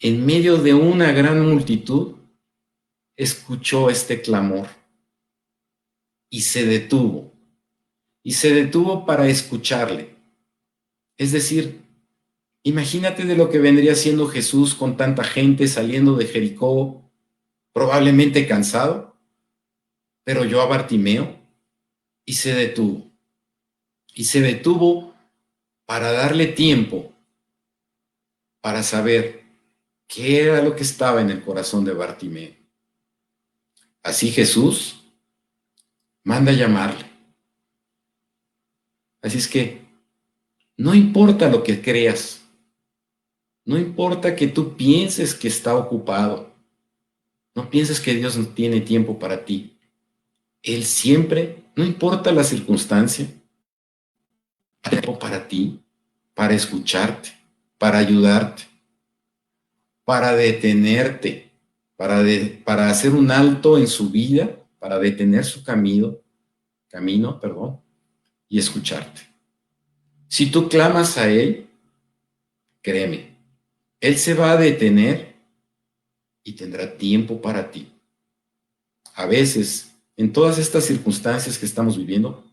en 0.00 0.26
medio 0.26 0.56
de 0.56 0.74
una 0.74 1.12
gran 1.12 1.48
multitud, 1.48 2.16
escuchó 3.14 3.90
este 3.90 4.20
clamor 4.20 4.66
y 6.34 6.40
se 6.40 6.66
detuvo. 6.66 7.32
Y 8.24 8.32
se 8.32 8.52
detuvo 8.52 9.06
para 9.06 9.28
escucharle. 9.28 10.16
Es 11.16 11.30
decir, 11.30 11.84
Imagínate 12.66 13.26
de 13.26 13.36
lo 13.36 13.50
que 13.50 13.58
vendría 13.58 13.94
siendo 13.94 14.26
Jesús 14.26 14.74
con 14.74 14.96
tanta 14.96 15.22
gente 15.22 15.68
saliendo 15.68 16.16
de 16.16 16.24
Jericó, 16.24 17.12
probablemente 17.74 18.48
cansado, 18.48 19.14
pero 20.24 20.46
yo 20.46 20.62
a 20.62 20.66
Bartimeo 20.66 21.38
y 22.24 22.32
se 22.32 22.54
detuvo. 22.54 23.12
Y 24.14 24.24
se 24.24 24.40
detuvo 24.40 25.14
para 25.84 26.12
darle 26.12 26.46
tiempo 26.46 27.12
para 28.62 28.82
saber 28.82 29.44
qué 30.06 30.44
era 30.44 30.62
lo 30.62 30.74
que 30.74 30.84
estaba 30.84 31.20
en 31.20 31.28
el 31.28 31.42
corazón 31.44 31.84
de 31.84 31.92
Bartimeo. 31.92 32.54
Así 34.02 34.30
Jesús 34.30 35.03
manda 36.24 36.50
llamarle. 36.50 37.04
Así 39.22 39.38
es 39.38 39.46
que 39.46 39.82
no 40.76 40.94
importa 40.94 41.48
lo 41.48 41.62
que 41.62 41.80
creas, 41.80 42.42
no 43.64 43.78
importa 43.78 44.34
que 44.34 44.48
tú 44.48 44.76
pienses 44.76 45.34
que 45.34 45.48
está 45.48 45.74
ocupado. 45.74 46.52
No 47.54 47.70
pienses 47.70 48.00
que 48.00 48.14
Dios 48.14 48.36
no 48.36 48.46
tiene 48.48 48.80
tiempo 48.80 49.18
para 49.18 49.44
ti. 49.44 49.78
Él 50.62 50.84
siempre, 50.84 51.62
no 51.76 51.84
importa 51.84 52.32
la 52.32 52.42
circunstancia, 52.42 53.26
tiempo 54.82 55.18
para 55.18 55.46
ti, 55.46 55.80
para 56.34 56.54
escucharte, 56.54 57.30
para 57.78 57.98
ayudarte, 57.98 58.64
para 60.04 60.34
detenerte, 60.34 61.52
para, 61.96 62.22
para 62.64 62.90
hacer 62.90 63.12
un 63.12 63.30
alto 63.30 63.78
en 63.78 63.86
su 63.86 64.10
vida, 64.10 64.50
para 64.84 64.98
detener 64.98 65.46
su 65.46 65.64
camino, 65.64 66.18
camino, 66.88 67.40
perdón, 67.40 67.80
y 68.50 68.58
escucharte. 68.58 69.22
Si 70.28 70.50
tú 70.50 70.68
clamas 70.68 71.16
a 71.16 71.26
Él, 71.30 71.70
créeme, 72.82 73.34
él 73.98 74.18
se 74.18 74.34
va 74.34 74.52
a 74.52 74.58
detener 74.58 75.36
y 76.42 76.52
tendrá 76.52 76.98
tiempo 76.98 77.40
para 77.40 77.70
ti. 77.70 77.90
A 79.14 79.24
veces, 79.24 79.96
en 80.18 80.30
todas 80.34 80.58
estas 80.58 80.84
circunstancias 80.84 81.56
que 81.56 81.64
estamos 81.64 81.96
viviendo, 81.96 82.44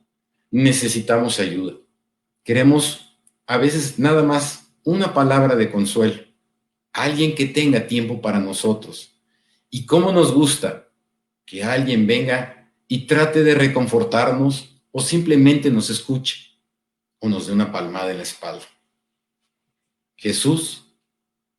necesitamos 0.50 1.38
ayuda. 1.38 1.74
Queremos 2.46 3.14
a 3.46 3.58
veces 3.58 4.00
nada 4.00 4.24
más 4.24 4.72
una 4.86 5.14
palabra 5.14 5.58
de 5.58 5.70
consuelo, 5.70 6.24
alguien 6.94 7.36
que 7.36 7.48
tenga 7.48 7.88
tiempo 7.88 8.22
para 8.22 8.40
nosotros. 8.40 9.20
Y 9.70 9.86
cómo 9.86 10.14
nos 10.14 10.34
gusta 10.34 10.88
que 11.52 11.66
alguien 11.66 12.08
venga 12.08 12.72
y 12.88 13.08
trate 13.08 13.44
de 13.44 13.54
reconfortarnos 13.54 14.74
o 14.90 15.02
simplemente 15.02 15.70
nos 15.70 15.90
escuche 15.90 16.58
o 17.20 17.28
nos 17.28 17.48
dé 17.48 17.52
una 17.52 17.74
palmada 17.74 18.10
en 18.10 18.16
la 18.16 18.24
espalda. 18.24 18.66
Jesús 20.16 20.86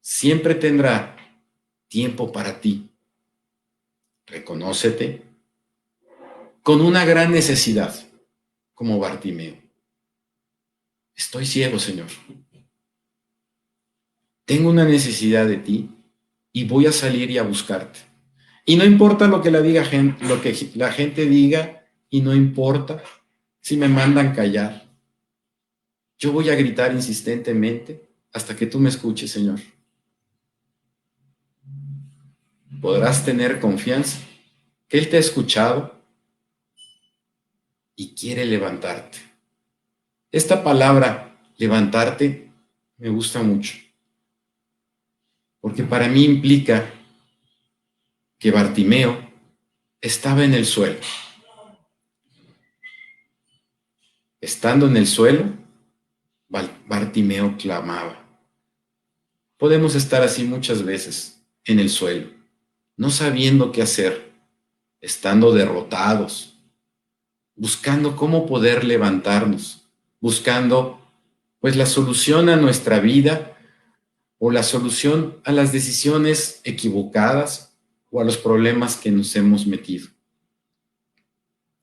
siempre 0.01 0.55
tendrá 0.55 1.15
tiempo 1.89 2.33
para 2.33 2.59
ti. 2.59 2.89
Reconócete 4.25 5.25
con 6.63 6.81
una 6.81 7.05
gran 7.05 7.31
necesidad, 7.31 7.95
como 8.73 8.99
Bartimeo. 8.99 9.61
Estoy 11.15 11.45
ciego, 11.45 11.79
Señor. 11.79 12.09
Tengo 14.47 14.71
una 14.71 14.87
necesidad 14.87 15.47
de 15.47 15.59
ti 15.59 15.91
y 16.51 16.65
voy 16.65 16.87
a 16.87 16.93
salir 16.93 17.31
y 17.31 17.37
a 17.37 17.43
buscarte. 17.43 18.12
Y 18.65 18.77
no 18.77 18.85
importa 18.85 19.27
lo 19.27 19.43
que 19.43 19.51
la, 19.51 19.61
diga, 19.61 19.85
lo 20.21 20.41
que 20.41 20.71
la 20.75 20.93
gente 20.93 21.27
diga 21.27 21.87
y 22.11 22.21
no 22.21 22.35
importa 22.35 23.03
si 23.61 23.77
me 23.77 23.89
mandan 23.89 24.35
callar. 24.35 24.89
Yo 26.19 26.33
voy 26.33 26.51
a 26.51 26.55
gritar 26.55 26.93
insistentemente 26.93 28.09
hasta 28.33 28.55
que 28.55 28.67
tú 28.67 28.79
me 28.79 28.89
escuches, 28.89 29.31
Señor. 29.31 29.59
Podrás 32.81 33.25
tener 33.25 33.61
confianza 33.61 34.19
que 34.89 34.99
Él 34.99 35.09
te 35.09 35.17
ha 35.17 35.21
escuchado 35.21 36.01
y 37.97 38.15
quiere 38.15 38.45
levantarte. 38.45 39.19
Esta 40.31 40.63
palabra, 40.63 41.39
levantarte, 41.57 42.51
me 42.99 43.09
gusta 43.09 43.43
mucho, 43.43 43.75
porque 45.61 45.83
para 45.83 46.09
mí 46.09 46.25
implica 46.25 46.89
que 48.43 48.51
Bartimeo 48.51 49.31
estaba 50.01 50.43
en 50.43 50.53
el 50.53 50.67
suelo. 50.67 50.99
Estando 54.41 54.89
en 54.89 54.97
el 54.97 55.07
suelo, 55.07 55.45
Bartimeo 56.89 57.57
clamaba. 57.57 58.27
Podemos 59.57 59.95
estar 59.95 60.23
así 60.23 60.43
muchas 60.43 60.83
veces, 60.83 61.41
en 61.65 61.79
el 61.79 61.89
suelo, 61.89 62.31
no 62.97 63.11
sabiendo 63.11 63.71
qué 63.71 63.81
hacer, 63.81 64.33
estando 65.01 65.53
derrotados, 65.53 66.59
buscando 67.55 68.17
cómo 68.17 68.47
poder 68.47 68.83
levantarnos, 68.83 69.87
buscando 70.21 71.01
pues 71.61 71.77
la 71.77 71.87
solución 71.87 72.49
a 72.49 72.57
nuestra 72.57 72.99
vida 72.99 73.57
o 74.39 74.51
la 74.51 74.65
solución 74.65 75.41
a 75.45 75.53
las 75.53 75.71
decisiones 75.71 76.61
equivocadas 76.65 77.72
o 78.13 78.21
a 78.21 78.25
los 78.25 78.37
problemas 78.37 78.97
que 78.97 79.11
nos 79.11 79.35
hemos 79.35 79.67
metido. 79.67 80.07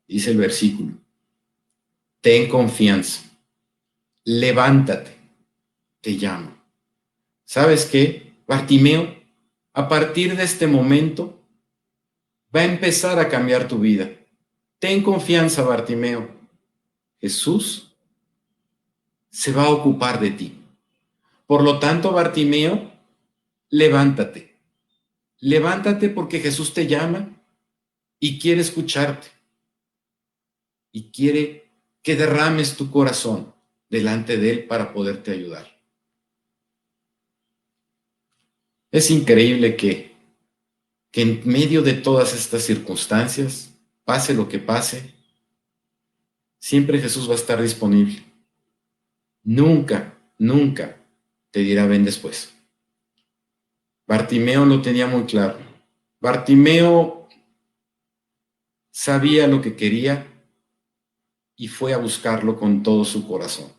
Dice 0.07 0.31
el 0.31 0.37
versículo, 0.37 0.93
ten 2.21 2.47
confianza, 2.47 3.23
levántate, 4.23 5.11
te 6.01 6.11
llamo. 6.11 6.55
¿Sabes 7.45 7.85
qué? 7.85 8.33
Bartimeo, 8.47 9.15
a 9.73 9.89
partir 9.89 10.37
de 10.37 10.43
este 10.43 10.67
momento, 10.67 11.41
va 12.55 12.61
a 12.61 12.65
empezar 12.65 13.19
a 13.19 13.27
cambiar 13.27 13.67
tu 13.67 13.79
vida. 13.79 14.09
Ten 14.77 15.01
confianza, 15.01 15.63
Bartimeo. 15.63 16.29
Jesús 17.19 17.95
se 19.29 19.51
va 19.51 19.63
a 19.63 19.69
ocupar 19.69 20.19
de 20.19 20.31
ti. 20.31 20.55
Por 21.47 21.63
lo 21.63 21.79
tanto, 21.79 22.11
Bartimeo, 22.11 22.91
levántate. 23.69 24.48
Levántate 25.41 26.09
porque 26.09 26.39
Jesús 26.39 26.73
te 26.73 26.87
llama 26.87 27.41
y 28.19 28.39
quiere 28.39 28.61
escucharte. 28.61 29.27
Y 30.91 31.11
quiere 31.11 31.69
que 32.01 32.15
derrames 32.15 32.75
tu 32.75 32.89
corazón 32.91 33.53
delante 33.89 34.37
de 34.37 34.51
Él 34.51 34.67
para 34.67 34.93
poderte 34.93 35.31
ayudar. 35.31 35.79
Es 38.91 39.11
increíble 39.11 39.75
que, 39.75 40.15
que 41.11 41.21
en 41.21 41.41
medio 41.45 41.81
de 41.83 41.93
todas 41.93 42.33
estas 42.33 42.63
circunstancias, 42.63 43.71
pase 44.03 44.33
lo 44.33 44.49
que 44.49 44.57
pase, 44.57 45.13
siempre 46.59 46.99
Jesús 46.99 47.29
va 47.29 47.33
a 47.33 47.37
estar 47.37 47.61
disponible. 47.61 48.23
Nunca, 49.43 50.17
nunca 50.37 50.97
te 51.51 51.59
dirá 51.59 51.85
ven 51.85 52.03
después. 52.03 52.53
Bartimeo 54.09 54.65
lo 54.65 54.81
tenía 54.81 55.05
muy 55.05 55.25
claro. 55.25 55.59
Bartimeo 56.19 57.29
sabía 58.89 59.45
lo 59.45 59.61
que 59.61 59.75
quería 59.75 60.25
y 61.55 61.67
fue 61.67 61.93
a 61.93 61.97
buscarlo 61.99 62.57
con 62.57 62.81
todo 62.81 63.05
su 63.05 63.27
corazón. 63.27 63.71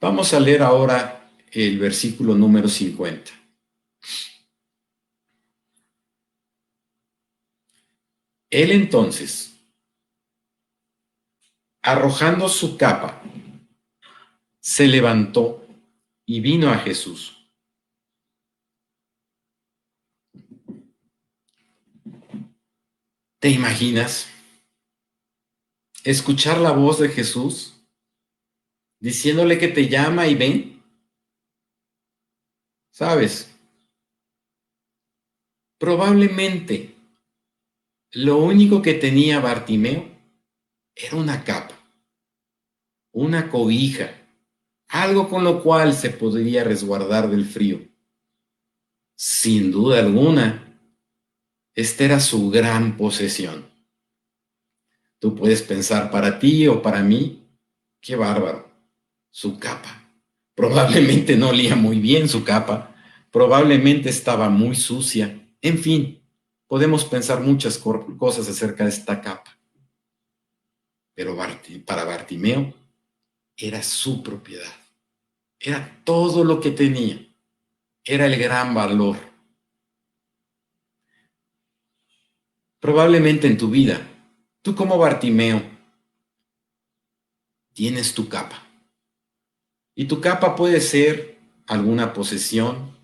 Vamos 0.00 0.32
a 0.32 0.40
leer 0.40 0.62
ahora 0.62 1.30
el 1.52 1.78
versículo 1.78 2.34
número 2.34 2.66
50. 2.66 3.30
Él 8.48 8.72
entonces, 8.72 9.52
arrojando 11.82 12.48
su 12.48 12.78
capa, 12.78 13.22
se 14.60 14.86
levantó 14.86 15.66
y 16.32 16.38
vino 16.38 16.70
a 16.70 16.78
Jesús. 16.78 17.36
¿Te 23.40 23.48
imaginas 23.48 24.28
escuchar 26.04 26.58
la 26.58 26.70
voz 26.70 27.00
de 27.00 27.08
Jesús 27.08 27.84
diciéndole 29.00 29.58
que 29.58 29.66
te 29.66 29.88
llama 29.88 30.28
y 30.28 30.36
ven? 30.36 30.84
¿Sabes? 32.92 33.52
Probablemente 35.78 36.94
lo 38.12 38.38
único 38.38 38.80
que 38.82 38.94
tenía 38.94 39.40
Bartimeo 39.40 40.08
era 40.94 41.16
una 41.16 41.42
capa, 41.42 41.74
una 43.10 43.50
cobija, 43.50 44.19
algo 44.90 45.28
con 45.28 45.44
lo 45.44 45.62
cual 45.62 45.94
se 45.94 46.10
podría 46.10 46.64
resguardar 46.64 47.30
del 47.30 47.46
frío. 47.46 47.80
Sin 49.14 49.70
duda 49.70 50.00
alguna, 50.00 50.80
esta 51.74 52.04
era 52.04 52.20
su 52.20 52.50
gran 52.50 52.96
posesión. 52.96 53.70
Tú 55.20 55.36
puedes 55.36 55.62
pensar 55.62 56.10
para 56.10 56.38
ti 56.38 56.66
o 56.66 56.82
para 56.82 57.02
mí, 57.02 57.46
qué 58.00 58.16
bárbaro, 58.16 58.68
su 59.30 59.58
capa. 59.58 60.08
Probablemente 60.54 61.36
no 61.36 61.50
olía 61.50 61.76
muy 61.76 62.00
bien 62.00 62.28
su 62.28 62.42
capa, 62.42 62.96
probablemente 63.30 64.08
estaba 64.08 64.48
muy 64.48 64.74
sucia, 64.74 65.48
en 65.62 65.78
fin, 65.78 66.22
podemos 66.66 67.04
pensar 67.04 67.40
muchas 67.40 67.78
cosas 67.78 68.48
acerca 68.48 68.84
de 68.84 68.90
esta 68.90 69.20
capa. 69.20 69.56
Pero 71.14 71.36
para 71.84 72.04
Bartimeo 72.04 72.74
era 73.56 73.82
su 73.82 74.22
propiedad. 74.22 74.79
Era 75.60 76.02
todo 76.04 76.42
lo 76.42 76.58
que 76.60 76.70
tenía. 76.70 77.24
Era 78.02 78.24
el 78.26 78.36
gran 78.36 78.74
valor. 78.74 79.16
Probablemente 82.80 83.46
en 83.46 83.58
tu 83.58 83.68
vida, 83.68 84.00
tú 84.62 84.74
como 84.74 84.96
Bartimeo, 84.96 85.62
tienes 87.74 88.14
tu 88.14 88.26
capa. 88.26 88.66
Y 89.94 90.06
tu 90.06 90.18
capa 90.22 90.56
puede 90.56 90.80
ser 90.80 91.38
alguna 91.66 92.14
posesión, 92.14 92.98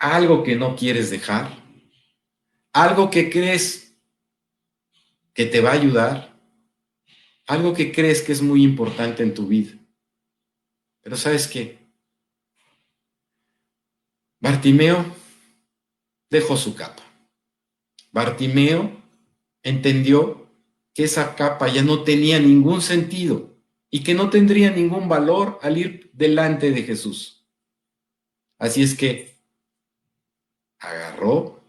algo 0.00 0.42
que 0.42 0.56
no 0.56 0.74
quieres 0.74 1.08
dejar, 1.10 1.56
algo 2.72 3.10
que 3.10 3.30
crees 3.30 3.96
que 5.32 5.46
te 5.46 5.60
va 5.60 5.70
a 5.70 5.74
ayudar, 5.74 6.36
algo 7.46 7.74
que 7.74 7.92
crees 7.92 8.22
que 8.22 8.32
es 8.32 8.42
muy 8.42 8.64
importante 8.64 9.22
en 9.22 9.34
tu 9.34 9.46
vida. 9.46 9.72
Pero 11.06 11.16
sabes 11.16 11.46
qué? 11.46 11.78
Bartimeo 14.40 15.06
dejó 16.28 16.56
su 16.56 16.74
capa. 16.74 17.04
Bartimeo 18.10 18.90
entendió 19.62 20.50
que 20.92 21.04
esa 21.04 21.36
capa 21.36 21.68
ya 21.68 21.84
no 21.84 22.02
tenía 22.02 22.40
ningún 22.40 22.82
sentido 22.82 23.54
y 23.88 24.02
que 24.02 24.14
no 24.14 24.30
tendría 24.30 24.72
ningún 24.72 25.08
valor 25.08 25.60
al 25.62 25.78
ir 25.78 26.10
delante 26.12 26.72
de 26.72 26.82
Jesús. 26.82 27.46
Así 28.58 28.82
es 28.82 28.96
que 28.96 29.36
agarró 30.80 31.62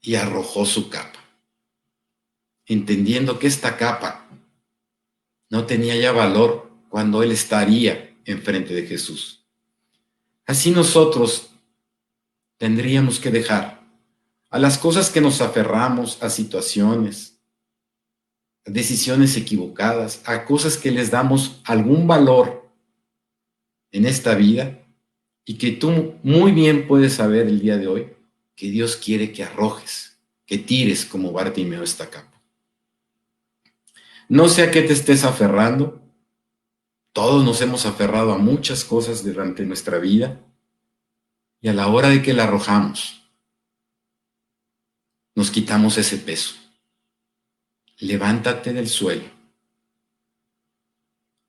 y 0.00 0.14
arrojó 0.14 0.64
su 0.64 0.88
capa, 0.88 1.20
entendiendo 2.64 3.38
que 3.38 3.46
esta 3.46 3.76
capa 3.76 4.26
no 5.50 5.66
tenía 5.66 5.96
ya 5.96 6.12
valor 6.12 6.70
cuando 6.88 7.22
él 7.22 7.32
estaría 7.32 8.09
enfrente 8.30 8.74
de 8.74 8.86
Jesús. 8.86 9.44
Así 10.46 10.70
nosotros 10.70 11.50
tendríamos 12.56 13.20
que 13.20 13.30
dejar 13.30 13.80
a 14.50 14.58
las 14.58 14.78
cosas 14.78 15.10
que 15.10 15.20
nos 15.20 15.40
aferramos, 15.40 16.22
a 16.22 16.30
situaciones, 16.30 17.40
a 18.66 18.70
decisiones 18.70 19.36
equivocadas, 19.36 20.22
a 20.24 20.44
cosas 20.44 20.76
que 20.76 20.90
les 20.90 21.10
damos 21.10 21.60
algún 21.64 22.06
valor, 22.06 22.60
en 23.92 24.06
esta 24.06 24.34
vida 24.34 24.78
y 25.44 25.54
que 25.54 25.72
tú 25.72 26.14
muy 26.22 26.52
bien 26.52 26.86
puedes 26.86 27.14
saber 27.14 27.46
el 27.46 27.60
día 27.60 27.76
de 27.76 27.88
hoy 27.88 28.08
que 28.54 28.70
Dios 28.70 28.96
quiere 28.96 29.32
que 29.32 29.42
arrojes, 29.42 30.18
que 30.46 30.58
tires 30.58 31.04
como 31.04 31.32
Bartimeo 31.32 31.82
esta 31.82 32.08
capa. 32.10 32.42
No 34.28 34.48
sé 34.48 34.62
a 34.62 34.70
qué 34.70 34.82
te 34.82 34.92
estés 34.92 35.24
aferrando. 35.24 36.00
Todos 37.20 37.44
nos 37.44 37.60
hemos 37.60 37.84
aferrado 37.84 38.32
a 38.32 38.38
muchas 38.38 38.82
cosas 38.82 39.22
durante 39.22 39.66
nuestra 39.66 39.98
vida 39.98 40.40
y 41.60 41.68
a 41.68 41.74
la 41.74 41.88
hora 41.88 42.08
de 42.08 42.22
que 42.22 42.32
la 42.32 42.44
arrojamos, 42.44 43.30
nos 45.34 45.50
quitamos 45.50 45.98
ese 45.98 46.16
peso. 46.16 46.54
Levántate 47.98 48.72
del 48.72 48.88
suelo. 48.88 49.28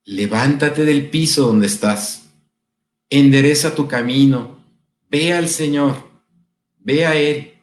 Levántate 0.04 0.84
del 0.84 1.08
piso 1.08 1.46
donde 1.46 1.68
estás. 1.68 2.26
Endereza 3.08 3.74
tu 3.74 3.88
camino. 3.88 4.62
Ve 5.08 5.32
al 5.32 5.48
Señor. 5.48 6.06
Ve 6.80 7.06
a 7.06 7.16
Él. 7.16 7.62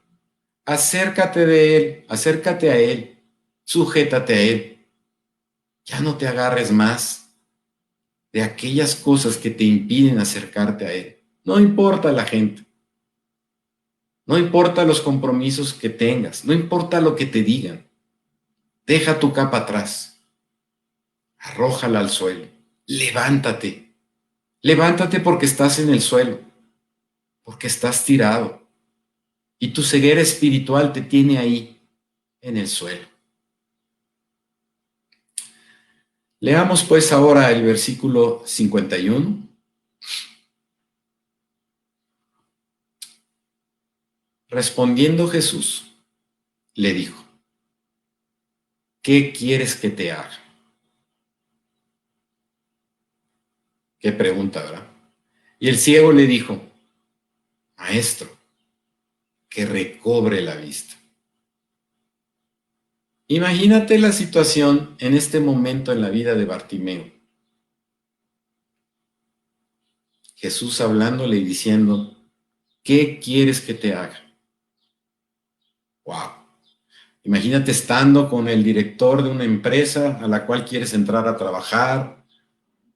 Acércate 0.65 1.45
de 1.45 1.78
Él. 1.78 2.06
Acércate 2.10 2.72
a 2.72 2.78
Él. 2.80 3.19
Sujétate 3.65 4.34
a 4.34 4.41
Él. 4.41 4.88
Ya 5.86 6.00
no 6.00 6.17
te 6.17 6.28
agarres 6.28 6.72
más 6.72 7.28
de 8.31 8.43
aquellas 8.43 8.95
cosas 8.95 9.37
que 9.37 9.49
te 9.49 9.63
impiden 9.63 10.19
acercarte 10.19 10.85
a 10.85 10.93
Él. 10.93 11.17
No 11.43 11.59
importa 11.59 12.11
la 12.11 12.25
gente. 12.25 12.65
No 14.25 14.37
importa 14.37 14.85
los 14.85 15.01
compromisos 15.01 15.73
que 15.73 15.89
tengas. 15.89 16.45
No 16.45 16.53
importa 16.53 17.01
lo 17.01 17.15
que 17.15 17.25
te 17.25 17.41
digan. 17.41 17.87
Deja 18.85 19.19
tu 19.19 19.33
capa 19.33 19.57
atrás. 19.57 20.21
Arrójala 21.39 21.99
al 21.99 22.09
suelo. 22.09 22.45
Levántate. 22.85 23.95
Levántate 24.61 25.19
porque 25.19 25.45
estás 25.45 25.79
en 25.79 25.89
el 25.89 26.01
suelo. 26.01 26.39
Porque 27.43 27.67
estás 27.67 28.05
tirado. 28.05 28.67
Y 29.57 29.69
tu 29.69 29.83
ceguera 29.83 30.21
espiritual 30.21 30.93
te 30.93 31.01
tiene 31.01 31.37
ahí, 31.37 31.81
en 32.41 32.57
el 32.57 32.67
suelo. 32.67 33.07
Leamos 36.41 36.84
pues 36.84 37.12
ahora 37.12 37.52
el 37.52 37.63
versículo 37.63 38.43
51. 38.45 39.47
Respondiendo 44.47 45.28
Jesús, 45.28 45.91
le 46.73 46.93
dijo, 46.93 47.23
¿qué 49.02 49.32
quieres 49.32 49.75
que 49.75 49.89
te 49.89 50.12
haga? 50.12 50.39
Qué 53.99 54.13
pregunta, 54.13 54.63
¿verdad? 54.63 54.88
Y 55.60 55.67
el 55.67 55.78
ciego 55.78 56.13
le 56.13 56.25
dijo, 56.25 56.62
Maestro, 57.78 58.30
que 59.49 59.65
recobre 59.65 60.41
la 60.41 60.56
vista. 60.56 60.98
Imagínate 63.31 63.99
la 63.99 64.11
situación 64.11 64.95
en 64.97 65.13
este 65.13 65.39
momento 65.39 65.91
en 65.91 66.01
la 66.01 66.09
vida 66.09 66.33
de 66.33 66.45
Bartimeo. 66.45 67.11
Jesús 70.33 70.81
hablándole 70.81 71.37
y 71.37 71.43
diciendo, 71.43 72.17
¿qué 72.81 73.19
quieres 73.19 73.61
que 73.61 73.75
te 73.75 73.93
haga? 73.93 74.19
Wow. 76.05 76.31
Imagínate 77.21 77.69
estando 77.69 78.27
con 78.31 78.49
el 78.49 78.63
director 78.63 79.21
de 79.21 79.29
una 79.29 79.43
empresa 79.43 80.17
a 80.19 80.27
la 80.27 80.47
cual 80.47 80.65
quieres 80.65 80.95
entrar 80.95 81.27
a 81.27 81.37
trabajar, 81.37 82.25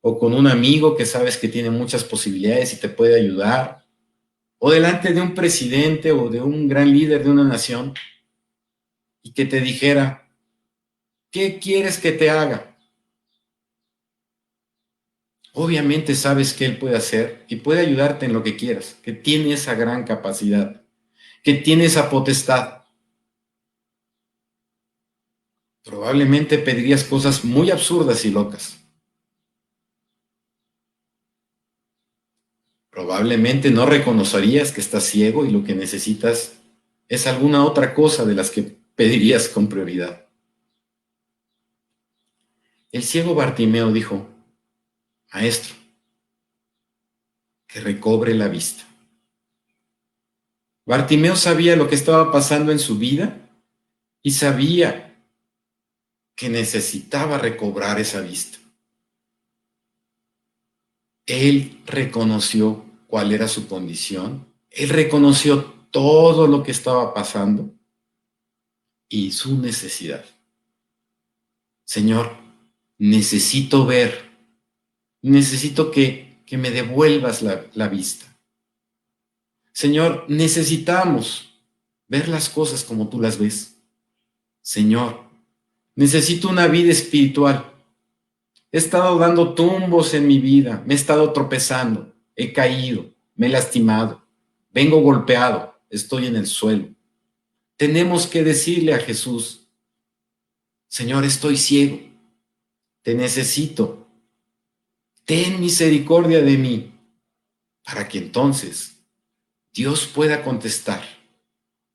o 0.02 0.18
con 0.18 0.34
un 0.34 0.48
amigo 0.48 0.98
que 0.98 1.06
sabes 1.06 1.38
que 1.38 1.48
tiene 1.48 1.70
muchas 1.70 2.04
posibilidades 2.04 2.74
y 2.74 2.80
te 2.80 2.90
puede 2.90 3.22
ayudar, 3.22 3.86
o 4.58 4.72
delante 4.72 5.14
de 5.14 5.22
un 5.22 5.36
presidente 5.36 6.12
o 6.12 6.28
de 6.28 6.42
un 6.42 6.68
gran 6.68 6.92
líder 6.92 7.24
de 7.24 7.30
una 7.30 7.44
nación, 7.44 7.94
y 9.22 9.34
que 9.34 9.46
te 9.46 9.62
dijera, 9.62 10.23
¿Qué 11.34 11.58
quieres 11.58 11.98
que 11.98 12.12
te 12.12 12.30
haga? 12.30 12.78
Obviamente 15.54 16.14
sabes 16.14 16.54
que 16.54 16.64
Él 16.64 16.78
puede 16.78 16.96
hacer 16.96 17.44
y 17.48 17.56
puede 17.56 17.82
ayudarte 17.82 18.28
en 18.28 18.34
lo 18.34 18.44
que 18.44 18.56
quieras, 18.56 18.98
que 19.02 19.14
tiene 19.14 19.54
esa 19.54 19.74
gran 19.74 20.04
capacidad, 20.04 20.84
que 21.44 21.56
tiene 21.56 21.86
esa 21.86 22.12
potestad. 22.12 22.84
Probablemente 25.84 26.60
pedirías 26.60 27.04
cosas 27.04 27.44
muy 27.44 27.72
absurdas 27.72 28.24
y 28.26 28.30
locas. 28.30 28.78
Probablemente 32.92 33.72
no 33.72 33.88
reconocerías 33.88 34.72
que 34.72 34.82
estás 34.82 35.06
ciego 35.06 35.48
y 35.48 35.52
lo 35.52 35.64
que 35.64 35.74
necesitas 35.74 36.60
es 37.10 37.26
alguna 37.26 37.66
otra 37.66 37.96
cosa 37.96 38.24
de 38.24 38.36
las 38.36 38.52
que 38.52 38.78
pedirías 38.96 39.50
con 39.50 39.68
prioridad. 39.68 40.23
El 42.94 43.02
ciego 43.02 43.34
Bartimeo 43.34 43.92
dijo, 43.92 44.30
Maestro, 45.34 45.74
que 47.66 47.82
recobre 47.82 48.36
la 48.36 48.48
vista. 48.48 48.84
Bartimeo 50.86 51.36
sabía 51.36 51.76
lo 51.76 51.88
que 51.90 51.96
estaba 51.96 52.32
pasando 52.32 52.72
en 52.72 52.78
su 52.78 53.00
vida 53.00 53.50
y 54.22 54.32
sabía 54.34 55.20
que 56.36 56.50
necesitaba 56.50 57.40
recobrar 57.40 58.00
esa 58.00 58.22
vista. 58.22 58.60
Él 61.26 61.82
reconoció 61.88 62.86
cuál 63.08 63.32
era 63.32 63.48
su 63.48 63.68
condición, 63.68 64.46
él 64.70 64.90
reconoció 64.90 65.64
todo 65.90 66.46
lo 66.46 66.62
que 66.62 66.72
estaba 66.72 67.12
pasando 67.12 67.74
y 69.10 69.32
su 69.32 69.58
necesidad. 69.58 70.24
Señor, 71.86 72.43
necesito 72.98 73.86
ver, 73.86 74.30
necesito 75.22 75.92
que, 75.92 76.42
que 76.46 76.58
me 76.58 76.72
devuelvas 76.72 77.42
la, 77.42 77.66
la 77.74 77.88
vista. 77.88 78.26
Señor, 79.74 80.26
necesitamos 80.28 81.54
ver 82.08 82.28
las 82.30 82.50
cosas 82.50 82.84
como 82.84 83.10
tú 83.10 83.20
las 83.20 83.38
ves. 83.38 83.82
Señor, 84.62 85.24
necesito 85.96 86.50
una 86.50 86.68
vida 86.68 86.92
espiritual. 86.92 87.74
He 88.72 88.78
estado 88.78 89.18
dando 89.18 89.54
tumbos 89.54 90.14
en 90.14 90.28
mi 90.28 90.40
vida, 90.40 90.84
me 90.86 90.94
he 90.94 90.98
estado 90.98 91.32
tropezando, 91.34 92.14
he 92.36 92.54
caído, 92.54 93.14
me 93.36 93.48
he 93.48 93.50
lastimado, 93.50 94.26
vengo 94.72 95.00
golpeado, 95.02 95.80
estoy 95.90 96.28
en 96.28 96.36
el 96.36 96.48
suelo. 96.48 96.90
Tenemos 97.78 98.28
que 98.28 98.44
decirle 98.44 98.94
a 98.94 99.00
Jesús, 99.00 99.68
Señor, 100.88 101.24
estoy 101.24 101.58
ciego, 101.58 102.00
te 103.04 103.14
necesito. 103.14 104.08
Ten 105.26 105.62
misericordia 105.62 106.42
de 106.42 106.58
mí, 106.58 107.00
para 107.84 108.08
que 108.08 108.18
entonces 108.18 108.98
Dios 109.72 110.08
pueda 110.08 110.44
contestar, 110.44 111.04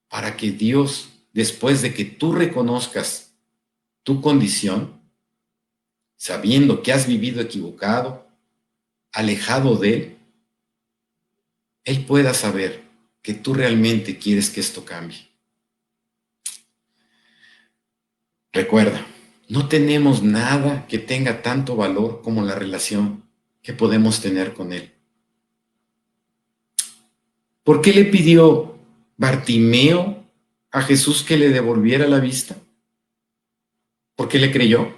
para 0.09 0.37
que 0.37 0.53
Dios, 0.53 1.09
después 1.33 1.83
de 1.83 1.93
que 1.93 2.05
tú 2.05 2.33
reconozcas 2.33 3.33
tu 4.03 4.21
condición, 4.21 5.01
sabiendo 6.17 6.83
que 6.83 6.93
has 6.93 7.07
vivido 7.07 7.41
equivocado, 7.41 8.27
alejado 9.13 9.77
de 9.77 9.95
Él, 9.95 10.19
Él 11.85 12.05
pueda 12.05 12.35
saber 12.35 12.83
que 13.23 13.35
tú 13.35 13.55
realmente 13.55 14.19
quieres 14.19 14.51
que 14.51 14.61
esto 14.61 14.85
cambie. 14.85 15.29
Recuerda, 18.53 19.07
no 19.49 19.69
tenemos 19.69 20.23
nada 20.23 20.87
que 20.87 20.99
tenga 20.99 21.43
tanto 21.43 21.75
valor 21.75 22.21
como 22.23 22.43
la 22.43 22.55
relación 22.55 23.25
que 23.63 23.73
podemos 23.73 24.21
tener 24.21 24.53
con 24.53 24.73
Él. 24.73 24.93
¿Por 27.65 27.81
qué 27.81 27.93
le 27.93 28.05
pidió 28.05 28.79
Bartimeo 29.17 30.25
a 30.71 30.83
Jesús 30.83 31.23
que 31.23 31.37
le 31.37 31.49
devolviera 31.49 32.07
la 32.07 32.21
vista? 32.21 32.57
¿Por 34.17 34.29
qué 34.29 34.39
le 34.39 34.53
creyó? 34.53 34.95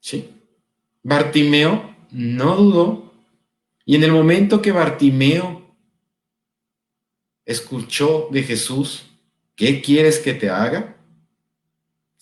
Sí. 0.00 0.30
Bartimeo 1.02 1.94
no 2.10 2.56
dudó. 2.56 3.12
Y 3.84 3.96
en 3.96 4.04
el 4.04 4.12
momento 4.12 4.62
que 4.62 4.72
Bartimeo 4.72 5.62
escuchó 7.44 8.28
de 8.30 8.42
Jesús, 8.42 9.04
¿qué 9.54 9.80
quieres 9.80 10.18
que 10.18 10.34
te 10.34 10.48
haga? 10.48 10.93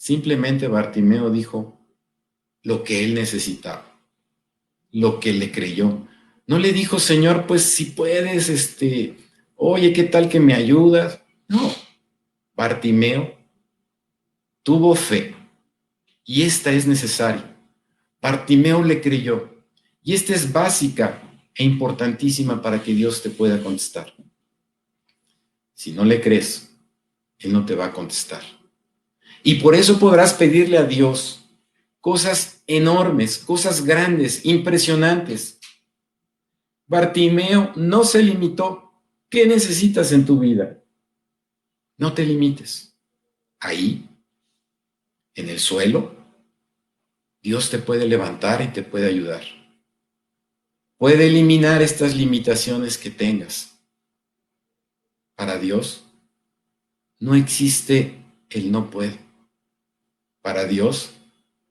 Simplemente 0.02 0.66
Bartimeo 0.66 1.30
dijo 1.30 1.78
lo 2.64 2.82
que 2.82 3.04
él 3.04 3.14
necesitaba, 3.14 4.00
lo 4.90 5.20
que 5.20 5.32
le 5.32 5.52
creyó. 5.52 6.08
No 6.44 6.58
le 6.58 6.72
dijo, 6.72 6.98
Señor, 6.98 7.46
pues 7.46 7.62
si 7.62 7.84
puedes, 7.84 8.48
este, 8.48 9.16
oye, 9.54 9.92
¿qué 9.92 10.02
tal 10.02 10.28
que 10.28 10.40
me 10.40 10.54
ayudas? 10.54 11.20
No, 11.46 11.72
Bartimeo 12.56 13.38
tuvo 14.64 14.96
fe 14.96 15.36
y 16.24 16.42
esta 16.42 16.72
es 16.72 16.84
necesaria. 16.84 17.56
Bartimeo 18.20 18.82
le 18.82 19.00
creyó 19.00 19.54
Y 20.02 20.14
esta 20.14 20.34
es 20.34 20.52
básica 20.52 21.22
e 21.54 21.62
importantísima 21.62 22.60
para 22.60 22.82
que 22.82 22.92
Dios 22.92 23.22
te 23.22 23.30
pueda 23.30 23.62
contestar. 23.62 24.12
Si 25.74 25.92
no 25.92 26.04
le 26.04 26.20
crees, 26.20 26.74
Él 27.38 27.52
no 27.52 27.64
te 27.64 27.76
va 27.76 27.86
a 27.86 27.92
contestar. 27.92 28.61
Y 29.42 29.56
por 29.56 29.74
eso 29.74 29.98
podrás 29.98 30.34
pedirle 30.34 30.78
a 30.78 30.84
Dios 30.84 31.42
cosas 32.00 32.62
enormes, 32.66 33.38
cosas 33.38 33.84
grandes, 33.84 34.44
impresionantes. 34.44 35.58
Bartimeo 36.86 37.72
no 37.76 38.04
se 38.04 38.22
limitó. 38.22 38.92
¿Qué 39.28 39.46
necesitas 39.46 40.12
en 40.12 40.26
tu 40.26 40.38
vida? 40.38 40.82
No 41.96 42.12
te 42.12 42.24
limites. 42.24 42.94
Ahí, 43.60 44.08
en 45.34 45.48
el 45.48 45.58
suelo, 45.58 46.14
Dios 47.40 47.70
te 47.70 47.78
puede 47.78 48.06
levantar 48.06 48.62
y 48.62 48.68
te 48.68 48.82
puede 48.82 49.08
ayudar. 49.08 49.42
Puede 50.98 51.26
eliminar 51.26 51.82
estas 51.82 52.14
limitaciones 52.14 52.98
que 52.98 53.10
tengas. 53.10 53.78
Para 55.34 55.58
Dios 55.58 56.04
no 57.18 57.34
existe 57.34 58.22
el 58.50 58.70
no 58.70 58.90
puede. 58.90 59.31
Para 60.42 60.64
Dios 60.64 61.10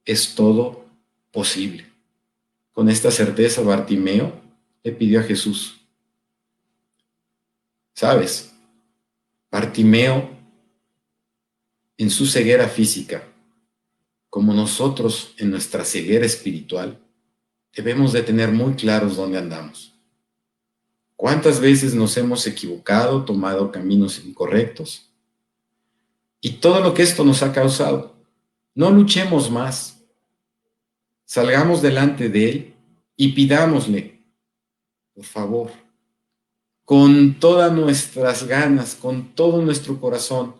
es 0.05 0.33
todo 0.33 0.85
posible. 1.31 1.85
Con 2.71 2.89
esta 2.89 3.11
certeza, 3.11 3.61
Bartimeo 3.61 4.33
le 4.83 4.91
pidió 4.93 5.19
a 5.19 5.23
Jesús. 5.23 5.81
¿Sabes? 7.93 8.53
Bartimeo, 9.51 10.29
en 11.97 12.09
su 12.09 12.25
ceguera 12.25 12.67
física, 12.67 13.23
como 14.29 14.53
nosotros 14.53 15.35
en 15.37 15.51
nuestra 15.51 15.83
ceguera 15.83 16.25
espiritual, 16.25 16.99
debemos 17.75 18.13
de 18.13 18.23
tener 18.23 18.51
muy 18.51 18.73
claros 18.73 19.17
dónde 19.17 19.37
andamos. 19.37 19.93
¿Cuántas 21.15 21.59
veces 21.59 21.93
nos 21.93 22.17
hemos 22.17 22.47
equivocado, 22.47 23.23
tomado 23.25 23.71
caminos 23.71 24.23
incorrectos? 24.25 25.11
Y 26.39 26.53
todo 26.53 26.79
lo 26.79 26.93
que 26.93 27.03
esto 27.03 27.23
nos 27.23 27.43
ha 27.43 27.53
causado. 27.53 28.15
No 28.73 28.89
luchemos 28.89 29.51
más. 29.51 30.01
Salgamos 31.25 31.81
delante 31.81 32.29
de 32.29 32.49
Él 32.49 32.75
y 33.15 33.29
pidámosle, 33.33 34.21
por 35.13 35.25
favor, 35.25 35.71
con 36.83 37.39
todas 37.39 37.71
nuestras 37.71 38.45
ganas, 38.47 38.95
con 38.95 39.33
todo 39.33 39.61
nuestro 39.61 39.99
corazón, 39.99 40.55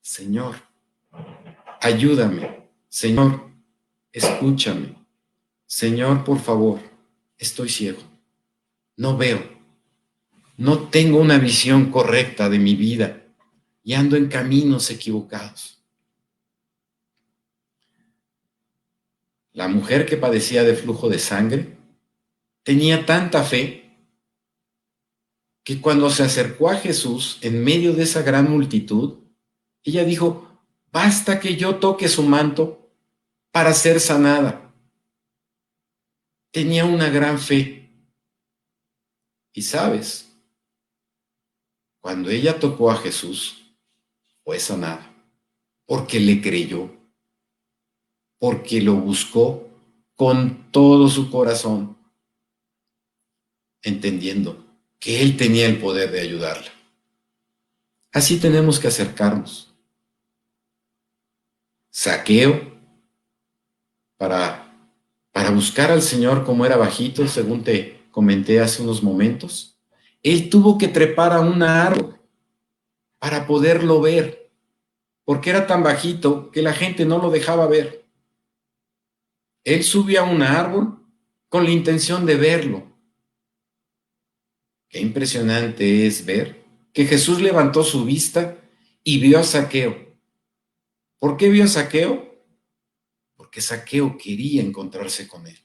Señor, 0.00 0.56
ayúdame, 1.80 2.68
Señor, 2.88 3.48
escúchame, 4.10 4.96
Señor, 5.66 6.24
por 6.24 6.40
favor, 6.40 6.80
estoy 7.38 7.68
ciego, 7.68 8.00
no 8.96 9.16
veo, 9.16 9.40
no 10.56 10.88
tengo 10.88 11.20
una 11.20 11.38
visión 11.38 11.90
correcta 11.92 12.48
de 12.48 12.58
mi 12.58 12.74
vida 12.74 13.22
y 13.84 13.94
ando 13.94 14.16
en 14.16 14.28
caminos 14.28 14.90
equivocados. 14.90 15.75
La 19.56 19.68
mujer 19.68 20.04
que 20.04 20.18
padecía 20.18 20.64
de 20.64 20.74
flujo 20.76 21.08
de 21.08 21.18
sangre 21.18 21.78
tenía 22.62 23.06
tanta 23.06 23.42
fe 23.42 23.96
que 25.64 25.80
cuando 25.80 26.10
se 26.10 26.24
acercó 26.24 26.68
a 26.68 26.76
Jesús 26.76 27.38
en 27.40 27.64
medio 27.64 27.94
de 27.94 28.02
esa 28.02 28.20
gran 28.20 28.50
multitud, 28.50 29.16
ella 29.82 30.04
dijo, 30.04 30.62
basta 30.92 31.40
que 31.40 31.56
yo 31.56 31.76
toque 31.76 32.06
su 32.06 32.22
manto 32.22 32.92
para 33.50 33.72
ser 33.72 33.98
sanada. 33.98 34.74
Tenía 36.50 36.84
una 36.84 37.08
gran 37.08 37.38
fe. 37.38 37.90
Y 39.54 39.62
sabes, 39.62 40.36
cuando 42.00 42.28
ella 42.28 42.60
tocó 42.60 42.90
a 42.90 42.96
Jesús, 42.98 43.74
fue 44.44 44.60
sanada, 44.60 45.16
porque 45.86 46.20
le 46.20 46.42
creyó, 46.42 46.94
porque 48.38 48.80
lo 48.80 48.94
buscó 48.94 49.68
con 50.14 50.70
todo 50.70 51.08
su 51.08 51.30
corazón, 51.30 51.96
entendiendo 53.82 54.64
que 54.98 55.22
Él 55.22 55.36
tenía 55.36 55.66
el 55.66 55.78
poder 55.78 56.10
de 56.10 56.20
ayudarla. 56.20 56.70
Así 58.12 58.40
tenemos 58.40 58.80
que 58.80 58.88
acercarnos. 58.88 59.74
Saqueo 61.90 62.72
para, 64.16 64.72
para 65.32 65.50
buscar 65.50 65.90
al 65.90 66.02
Señor 66.02 66.44
como 66.44 66.64
era 66.64 66.76
bajito, 66.76 67.26
según 67.28 67.62
te 67.62 68.06
comenté 68.10 68.60
hace 68.60 68.82
unos 68.82 69.02
momentos. 69.02 69.78
Él 70.22 70.48
tuvo 70.48 70.78
que 70.78 70.88
trepar 70.88 71.32
a 71.32 71.40
un 71.40 71.62
árbol 71.62 72.18
para 73.18 73.46
poderlo 73.46 74.00
ver, 74.00 74.50
porque 75.24 75.50
era 75.50 75.66
tan 75.66 75.82
bajito 75.82 76.50
que 76.50 76.62
la 76.62 76.72
gente 76.72 77.04
no 77.04 77.18
lo 77.18 77.30
dejaba 77.30 77.66
ver. 77.66 78.05
Él 79.66 79.84
subió 79.84 80.22
a 80.22 80.24
un 80.24 80.42
árbol 80.42 80.98
con 81.50 81.64
la 81.64 81.70
intención 81.70 82.24
de 82.24 82.36
verlo, 82.36 82.96
Qué 84.88 85.00
impresionante 85.00 86.06
es 86.06 86.24
ver 86.24 86.64
que 86.92 87.06
Jesús 87.06 87.40
levantó 87.40 87.84
su 87.84 88.04
vista 88.04 88.56
y 89.04 89.20
vio 89.20 89.38
a 89.38 89.42
Saqueo. 89.42 90.16
¿Por 91.18 91.36
qué 91.36 91.50
vio 91.50 91.64
a 91.64 91.68
Saqueo? 91.68 92.34
Porque 93.36 93.60
Saqueo 93.60 94.16
quería 94.16 94.62
encontrarse 94.62 95.28
con 95.28 95.46
él. 95.46 95.58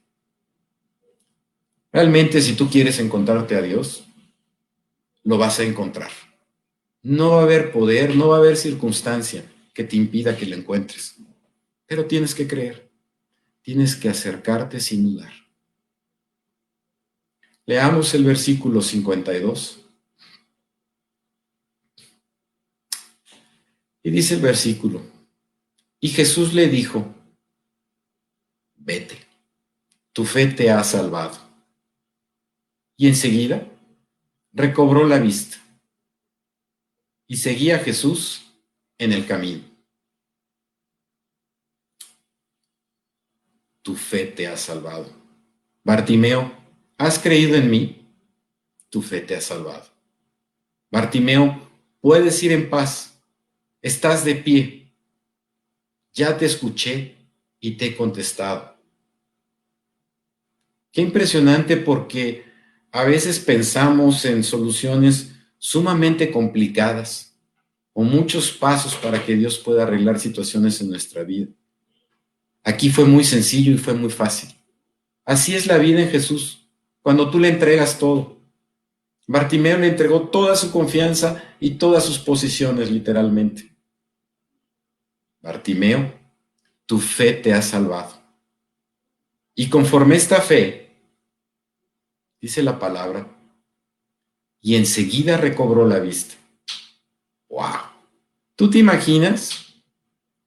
Realmente 1.93 2.41
si 2.41 2.53
tú 2.53 2.69
quieres 2.69 2.99
encontrarte 2.99 3.55
a 3.55 3.61
Dios, 3.61 4.03
lo 5.23 5.37
vas 5.37 5.59
a 5.59 5.63
encontrar. 5.63 6.11
No 7.03 7.31
va 7.31 7.39
a 7.39 7.43
haber 7.43 7.71
poder, 7.71 8.15
no 8.15 8.29
va 8.29 8.37
a 8.37 8.39
haber 8.39 8.57
circunstancia 8.57 9.45
que 9.73 9.83
te 9.83 9.95
impida 9.95 10.35
que 10.35 10.45
lo 10.45 10.57
encuentres. 10.57 11.15
Pero 11.85 12.05
tienes 12.05 12.35
que 12.35 12.47
creer, 12.47 12.90
tienes 13.61 13.95
que 13.95 14.09
acercarte 14.09 14.79
sin 14.79 15.03
dudar. 15.03 15.31
Leamos 17.65 18.13
el 18.13 18.23
versículo 18.23 18.81
52. 18.81 19.79
Y 24.03 24.09
dice 24.09 24.33
el 24.33 24.41
versículo, 24.41 25.03
y 25.99 26.09
Jesús 26.09 26.53
le 26.53 26.67
dijo, 26.67 27.13
vete, 28.75 29.19
tu 30.11 30.25
fe 30.25 30.47
te 30.47 30.71
ha 30.71 30.83
salvado. 30.83 31.37
Y 32.97 33.07
enseguida 33.07 33.67
recobró 34.51 35.07
la 35.07 35.19
vista 35.19 35.57
y 37.27 37.37
seguía 37.37 37.77
a 37.77 37.79
Jesús 37.79 38.41
en 38.97 39.13
el 39.13 39.25
camino. 39.25 39.70
Tu 43.81 43.95
fe 43.95 44.25
te 44.25 44.47
ha 44.47 44.57
salvado. 44.57 45.09
Bartimeo 45.83 46.51
has 46.97 47.17
creído 47.17 47.55
en 47.55 47.69
mí, 47.69 48.07
tu 48.89 49.01
fe 49.01 49.21
te 49.21 49.35
ha 49.35 49.41
salvado. 49.41 49.85
Bartimeo, 50.91 51.67
puedes 51.99 52.43
ir 52.43 52.51
en 52.51 52.69
paz, 52.69 53.19
estás 53.81 54.23
de 54.23 54.35
pie, 54.35 54.93
ya 56.13 56.37
te 56.37 56.45
escuché 56.45 57.15
y 57.59 57.71
te 57.71 57.87
he 57.87 57.95
contestado. 57.95 58.77
Qué 60.91 61.01
impresionante 61.01 61.77
porque 61.77 62.45
a 62.91 63.03
veces 63.03 63.39
pensamos 63.39 64.25
en 64.25 64.43
soluciones 64.43 65.31
sumamente 65.57 66.31
complicadas 66.31 67.39
o 67.93 68.03
muchos 68.03 68.51
pasos 68.51 68.95
para 68.95 69.25
que 69.25 69.35
Dios 69.35 69.57
pueda 69.57 69.83
arreglar 69.83 70.19
situaciones 70.19 70.81
en 70.81 70.89
nuestra 70.89 71.23
vida. 71.23 71.47
Aquí 72.63 72.89
fue 72.89 73.05
muy 73.05 73.23
sencillo 73.23 73.71
y 73.71 73.77
fue 73.77 73.93
muy 73.93 74.09
fácil. 74.09 74.49
Así 75.25 75.55
es 75.55 75.67
la 75.67 75.77
vida 75.77 76.01
en 76.01 76.09
Jesús 76.09 76.67
cuando 77.01 77.29
tú 77.29 77.39
le 77.39 77.49
entregas 77.49 77.97
todo. 77.97 78.37
Bartimeo 79.27 79.77
le 79.77 79.87
entregó 79.87 80.29
toda 80.29 80.55
su 80.55 80.71
confianza 80.71 81.43
y 81.59 81.71
todas 81.71 82.03
sus 82.03 82.19
posiciones, 82.19 82.91
literalmente. 82.91 83.71
Bartimeo, 85.41 86.13
tu 86.85 86.99
fe 86.99 87.33
te 87.33 87.53
ha 87.53 87.61
salvado. 87.61 88.21
Y 89.55 89.69
conforme 89.69 90.15
esta 90.15 90.41
fe, 90.41 90.91
dice 92.39 92.61
la 92.63 92.79
palabra, 92.79 93.27
y 94.59 94.75
enseguida 94.75 95.37
recobró 95.37 95.87
la 95.87 95.99
vista. 95.99 96.35
¡Wow! 97.49 97.81
¿Tú 98.55 98.69
te 98.69 98.77
imaginas 98.77 99.75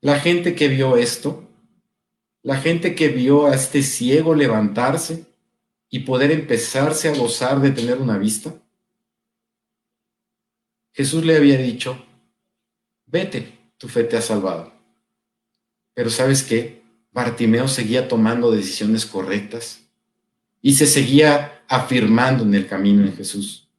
la 0.01 0.21
gente 0.21 0.55
que 0.55 0.69
vio 0.69 0.97
esto? 0.97 1.43
La 2.45 2.59
gente 2.59 2.95
que 2.95 3.09
vio 3.09 3.47
a 3.47 3.55
este 3.55 3.82
ciego 3.82 4.34
levantarse 4.34 5.24
y 5.88 6.01
poder 6.01 6.30
empezarse 6.30 7.09
a 7.09 7.16
gozar 7.16 7.59
de 7.62 7.70
tener 7.70 7.97
una 7.97 8.18
vista? 8.18 8.55
Jesús 10.92 11.24
le 11.24 11.38
había 11.38 11.57
dicho, 11.57 12.05
vete, 13.07 13.59
tu 13.78 13.88
fe 13.88 14.05
te 14.05 14.18
ha 14.18 14.20
salvado. 14.20 14.74
Pero 15.95 16.11
¿sabes 16.11 16.42
qué? 16.42 16.82
Bartimeo 17.12 17.66
seguía 17.66 18.09
tomando 18.09 18.51
decisiones 18.51 19.07
correctas 19.07 19.80
y 20.61 20.74
se 20.74 20.86
seguía 20.86 21.64
afirmando 21.66 22.45
en 22.45 22.55
el 22.55 22.66
camino 22.66 23.07
en 23.07 23.16
Jesús. 23.16 23.70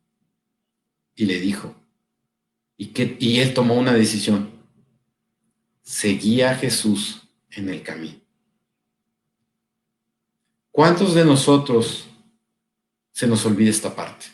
Y 1.14 1.26
le 1.26 1.40
dijo, 1.40 1.76
y, 2.78 2.88
que, 2.88 3.16
y 3.20 3.42
él 3.42 3.54
tomó 3.54 3.76
una 3.76 3.94
decisión, 3.94 4.50
seguía 5.84 6.50
a 6.50 6.56
Jesús 6.56 7.30
en 7.52 7.70
el 7.70 7.84
camino. 7.84 8.25
¿Cuántos 10.76 11.14
de 11.14 11.24
nosotros 11.24 12.06
se 13.14 13.28
nos 13.28 13.46
olvida 13.46 13.70
esta 13.70 13.96
parte? 13.96 14.26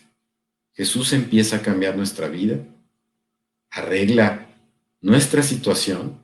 Jesús 0.74 1.14
empieza 1.14 1.58
a 1.58 1.62
cambiar 1.62 1.96
nuestra 1.96 2.28
vida, 2.30 2.58
arregla 3.70 4.48
nuestra 5.02 5.44
situación, 5.44 6.18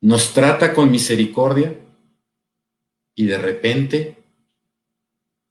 nos 0.00 0.32
trata 0.32 0.72
con 0.72 0.90
misericordia 0.90 1.78
y 3.14 3.26
de 3.26 3.36
repente 3.36 4.16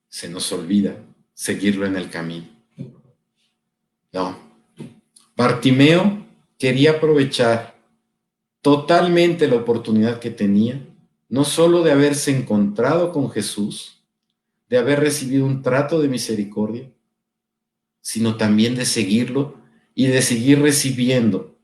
se 0.08 0.30
nos 0.30 0.52
olvida 0.52 0.98
seguirlo 1.36 1.86
en 1.86 1.96
el 1.96 2.10
camino. 2.10 2.48
No. 4.12 4.36
Bartimeo 5.38 6.26
quería 6.58 6.94
aprovechar 6.94 7.76
totalmente 8.64 9.48
la 9.48 9.58
oportunidad 9.58 10.20
que 10.20 10.32
tenía, 10.32 10.82
no 11.36 11.44
solo 11.44 11.84
de 11.84 11.92
haberse 11.92 12.32
encontrado 12.32 13.12
con 13.12 13.30
Jesús, 13.30 14.02
de 14.70 14.78
haber 14.78 15.02
recibido 15.02 15.46
un 15.46 15.62
trato 15.62 16.00
de 16.00 16.08
misericordia, 16.08 16.90
sino 18.00 18.38
también 18.38 18.74
de 18.76 18.86
seguirlo 18.86 19.58
y 19.94 20.08
de 20.08 20.22
seguir 20.22 20.62
recibiendo 20.62 21.60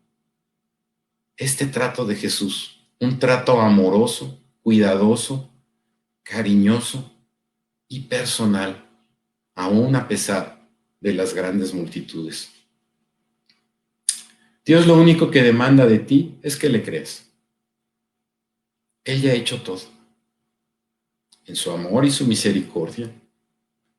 este 1.38 1.68
trato 1.68 2.04
de 2.04 2.18
Jesús, 2.18 2.82
un 3.00 3.18
trato 3.18 3.62
amoroso, 3.62 4.44
cuidadoso, 4.62 5.50
cariñoso 6.22 7.10
y 7.88 8.02
personal, 8.02 8.90
aún 9.56 9.96
a 9.96 10.06
pesar 10.10 10.68
de 11.00 11.14
las 11.14 11.34
grandes 11.34 11.74
multitudes. 11.74 12.52
Dios 14.66 14.86
lo 14.86 14.96
único 14.96 15.32
que 15.32 15.42
demanda 15.42 15.86
de 15.86 16.00
ti 16.00 16.38
es 16.42 16.58
que 16.58 16.68
le 16.68 16.84
creas. 16.84 17.31
Él 19.04 19.22
ya 19.22 19.32
ha 19.32 19.36
hecho 19.36 19.62
todo. 19.62 19.82
En 21.46 21.56
su 21.56 21.72
amor 21.72 22.06
y 22.06 22.12
su 22.12 22.26
misericordia, 22.28 23.12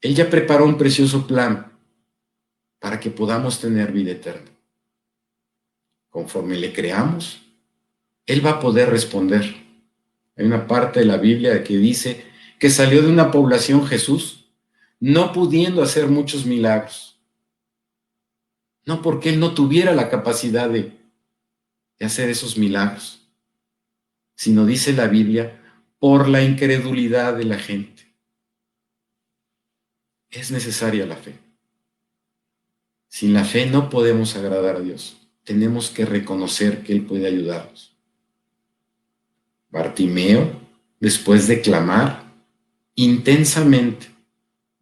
Él 0.01 0.15
ya 0.15 0.31
preparó 0.31 0.65
un 0.65 0.79
precioso 0.79 1.27
plan 1.27 1.73
para 2.79 2.99
que 3.01 3.11
podamos 3.11 3.61
tener 3.61 3.93
vida 3.93 4.13
eterna. 4.13 4.51
Conforme 6.09 6.57
le 6.57 6.73
creamos, 6.73 7.43
Él 8.27 8.45
va 8.45 8.51
a 8.51 8.61
poder 8.61 8.91
responder. 8.91 9.43
Hay 10.37 10.47
una 10.47 10.67
parte 10.67 11.01
de 11.01 11.07
la 11.07 11.17
Biblia 11.17 11.63
que 11.65 11.79
dice 11.79 12.25
que 12.59 12.71
salió 12.71 13.03
de 13.03 13.09
una 13.09 13.31
población 13.31 13.87
Jesús, 13.87 14.47
no 15.01 15.33
pudiendo 15.33 15.83
hacer 15.83 16.09
muchos 16.09 16.47
milagros. 16.47 17.19
No 18.85 19.03
porque 19.03 19.31
Él 19.31 19.41
no 19.41 19.55
tuviera 19.55 19.93
la 19.93 20.09
capacidad 20.09 20.69
de, 20.71 20.93
de 21.99 22.07
hacer 22.07 22.29
esos 22.29 22.57
milagros, 22.57 23.22
sino 24.35 24.67
dice 24.67 24.93
la 24.93 25.07
Biblia, 25.07 25.61
por 25.99 26.29
la 26.29 26.43
incredulidad 26.43 27.37
de 27.37 27.45
la 27.45 27.59
gente. 27.59 28.13
Es 30.31 30.51
necesaria 30.51 31.07
la 31.07 31.17
fe. 31.17 31.39
Sin 33.09 33.35
la 33.35 33.45
fe 33.45 33.67
no 33.67 33.91
podemos 33.91 34.35
agradar 34.35 34.77
a 34.77 34.81
Dios. 34.81 35.29
Tenemos 35.45 35.91
que 35.91 36.05
reconocer 36.05 36.83
que 36.83 36.93
Él 36.93 37.05
puede 37.05 37.27
ayudarnos. 37.27 37.97
Bartimeo, 39.71 40.61
después 40.99 41.47
de 41.47 41.61
clamar 41.61 42.33
intensamente, 42.95 44.11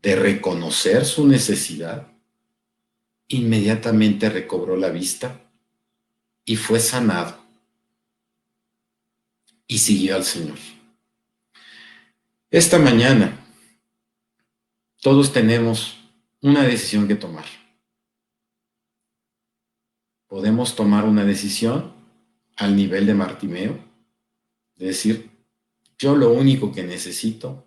de 0.02 0.16
reconocer 0.16 1.04
su 1.04 1.26
necesidad, 1.26 2.10
inmediatamente 3.28 4.30
recobró 4.30 4.76
la 4.76 4.90
vista 4.90 5.50
y 6.44 6.56
fue 6.56 6.80
sanado 6.80 7.39
y 9.70 9.78
siguió 9.78 10.16
al 10.16 10.24
Señor. 10.24 10.58
Esta 12.50 12.78
mañana 12.78 13.38
todos 15.00 15.32
tenemos 15.32 15.96
una 16.42 16.62
decisión 16.62 17.06
que 17.08 17.14
tomar 17.14 17.46
podemos 20.30 20.76
tomar 20.76 21.06
una 21.06 21.24
decisión 21.24 21.92
al 22.56 22.76
nivel 22.76 23.04
de 23.04 23.14
Martimeo, 23.14 23.80
de 24.76 24.86
decir, 24.86 25.28
yo 25.98 26.14
lo 26.14 26.30
único 26.30 26.70
que 26.70 26.84
necesito 26.84 27.66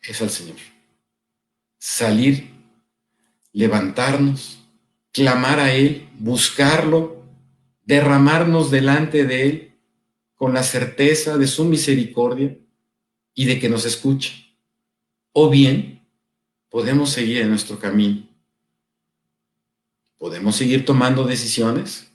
es 0.00 0.22
al 0.22 0.30
Señor. 0.30 0.58
Salir, 1.76 2.50
levantarnos, 3.52 4.64
clamar 5.10 5.58
a 5.58 5.74
Él, 5.74 6.08
buscarlo, 6.20 7.24
derramarnos 7.84 8.70
delante 8.70 9.26
de 9.26 9.48
Él 9.48 9.73
con 10.44 10.52
la 10.52 10.62
certeza 10.62 11.38
de 11.38 11.46
su 11.46 11.64
misericordia 11.64 12.54
y 13.32 13.46
de 13.46 13.58
que 13.58 13.70
nos 13.70 13.86
escucha. 13.86 14.34
O 15.32 15.48
bien, 15.48 16.06
podemos 16.68 17.08
seguir 17.08 17.38
en 17.38 17.48
nuestro 17.48 17.78
camino 17.78 18.28
podemos 20.24 20.56
seguir 20.56 20.86
tomando 20.86 21.24
decisiones 21.24 22.10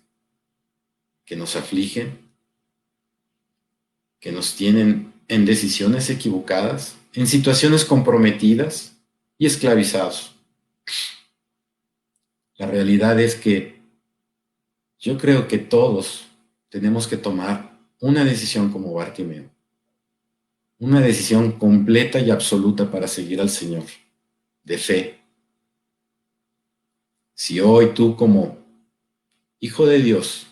que 1.26 1.36
nos 1.36 1.56
afligen, 1.56 2.28
que 4.20 4.32
nos 4.32 4.56
tienen 4.56 5.14
en 5.28 5.46
decisiones 5.46 6.10
equivocadas, 6.10 6.96
en 7.14 7.28
situaciones 7.28 7.86
comprometidas 7.86 8.98
y 9.38 9.46
esclavizados. 9.46 10.34
La 12.58 12.66
realidad 12.66 13.20
es 13.20 13.36
que 13.36 13.80
yo 14.98 15.20
creo 15.20 15.48
que 15.48 15.60
todos 15.60 16.26
tenemos 16.70 17.08
que 17.08 17.18
tomar 17.18 17.79
una 18.00 18.24
decisión 18.24 18.72
como 18.72 18.94
Bartimeo, 18.94 19.50
una 20.80 21.02
decisión 21.02 21.54
completa 21.54 22.20
y 22.20 22.32
absoluta 22.32 22.90
para 22.90 23.08
seguir 23.08 23.42
al 23.42 23.50
Señor, 23.50 23.84
de 24.64 24.78
fe, 24.78 25.20
si 27.34 27.60
hoy 27.60 27.94
tú 27.94 28.16
como 28.16 28.58
hijo 29.60 29.86
de 29.86 30.00
Dios 30.00 30.48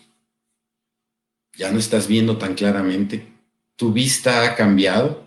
ya 1.54 1.70
no 1.70 1.78
estás 1.78 2.06
viendo 2.06 2.38
tan 2.38 2.54
claramente, 2.54 3.30
tu 3.76 3.92
vista 3.92 4.44
ha 4.44 4.54
cambiado, 4.54 5.26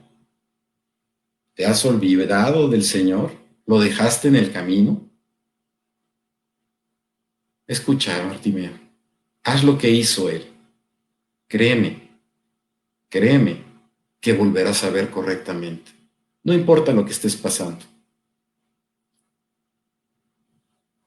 te 1.54 1.66
has 1.66 1.86
olvidado 1.86 2.68
del 2.68 2.84
Señor, 2.84 3.32
lo 3.66 3.80
dejaste 3.80 4.28
en 4.28 4.38
el 4.38 4.52
camino, 4.52 5.08
escucha, 7.68 8.24
Martimeo, 8.26 8.72
haz 9.44 9.64
lo 9.64 9.78
que 9.78 9.90
hizo 9.90 10.30
Él. 10.30 10.52
Créeme, 11.48 12.11
créeme 13.12 13.64
que 14.20 14.34
volverás 14.34 14.84
a 14.84 14.90
ver 14.90 15.12
correctamente. 15.12 15.92
No 16.44 16.54
importa 16.54 16.94
lo 16.94 17.06
que 17.06 17.12
estés 17.12 17.36
pasando. 17.36 17.86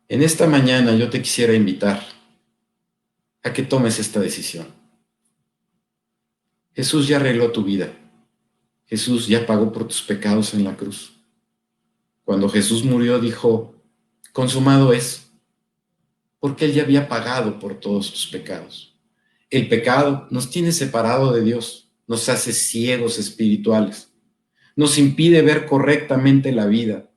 En 0.07 0.23
esta 0.23 0.47
mañana 0.47 0.95
yo 0.95 1.09
te 1.11 1.21
quisiera 1.23 1.55
invitar 1.55 2.05
a 3.43 3.53
que 3.53 3.63
tomes 3.63 3.99
esta 3.99 4.21
decisión. 4.21 4.67
Jesús 6.75 7.09
ya 7.09 7.17
arregló 7.17 7.51
tu 7.51 7.65
vida. 7.65 7.93
Jesús 8.87 9.27
ya 9.27 9.47
pagó 9.47 9.73
por 9.73 9.89
tus 9.89 10.03
pecados 10.03 10.53
en 10.53 10.65
la 10.65 10.77
cruz. 10.77 11.15
Cuando 12.25 12.49
Jesús 12.49 12.85
murió 12.85 13.19
dijo, 13.19 13.75
consumado 14.33 14.93
es, 14.93 15.31
porque 16.39 16.67
Él 16.67 16.75
ya 16.75 16.83
había 16.83 17.09
pagado 17.09 17.59
por 17.59 17.81
todos 17.81 18.11
tus 18.13 18.27
pecados. 18.27 18.95
El 19.49 19.69
pecado 19.69 20.27
nos 20.31 20.51
tiene 20.51 20.73
separado 20.73 21.33
de 21.33 21.43
Dios, 21.43 21.84
nos 22.07 22.29
hace 22.29 22.53
ciegos 22.53 23.19
espirituales, 23.19 24.13
nos 24.77 24.99
impide 24.99 25.43
ver 25.43 25.67
correctamente 25.67 26.53
la 26.53 26.67
vida, 26.67 27.11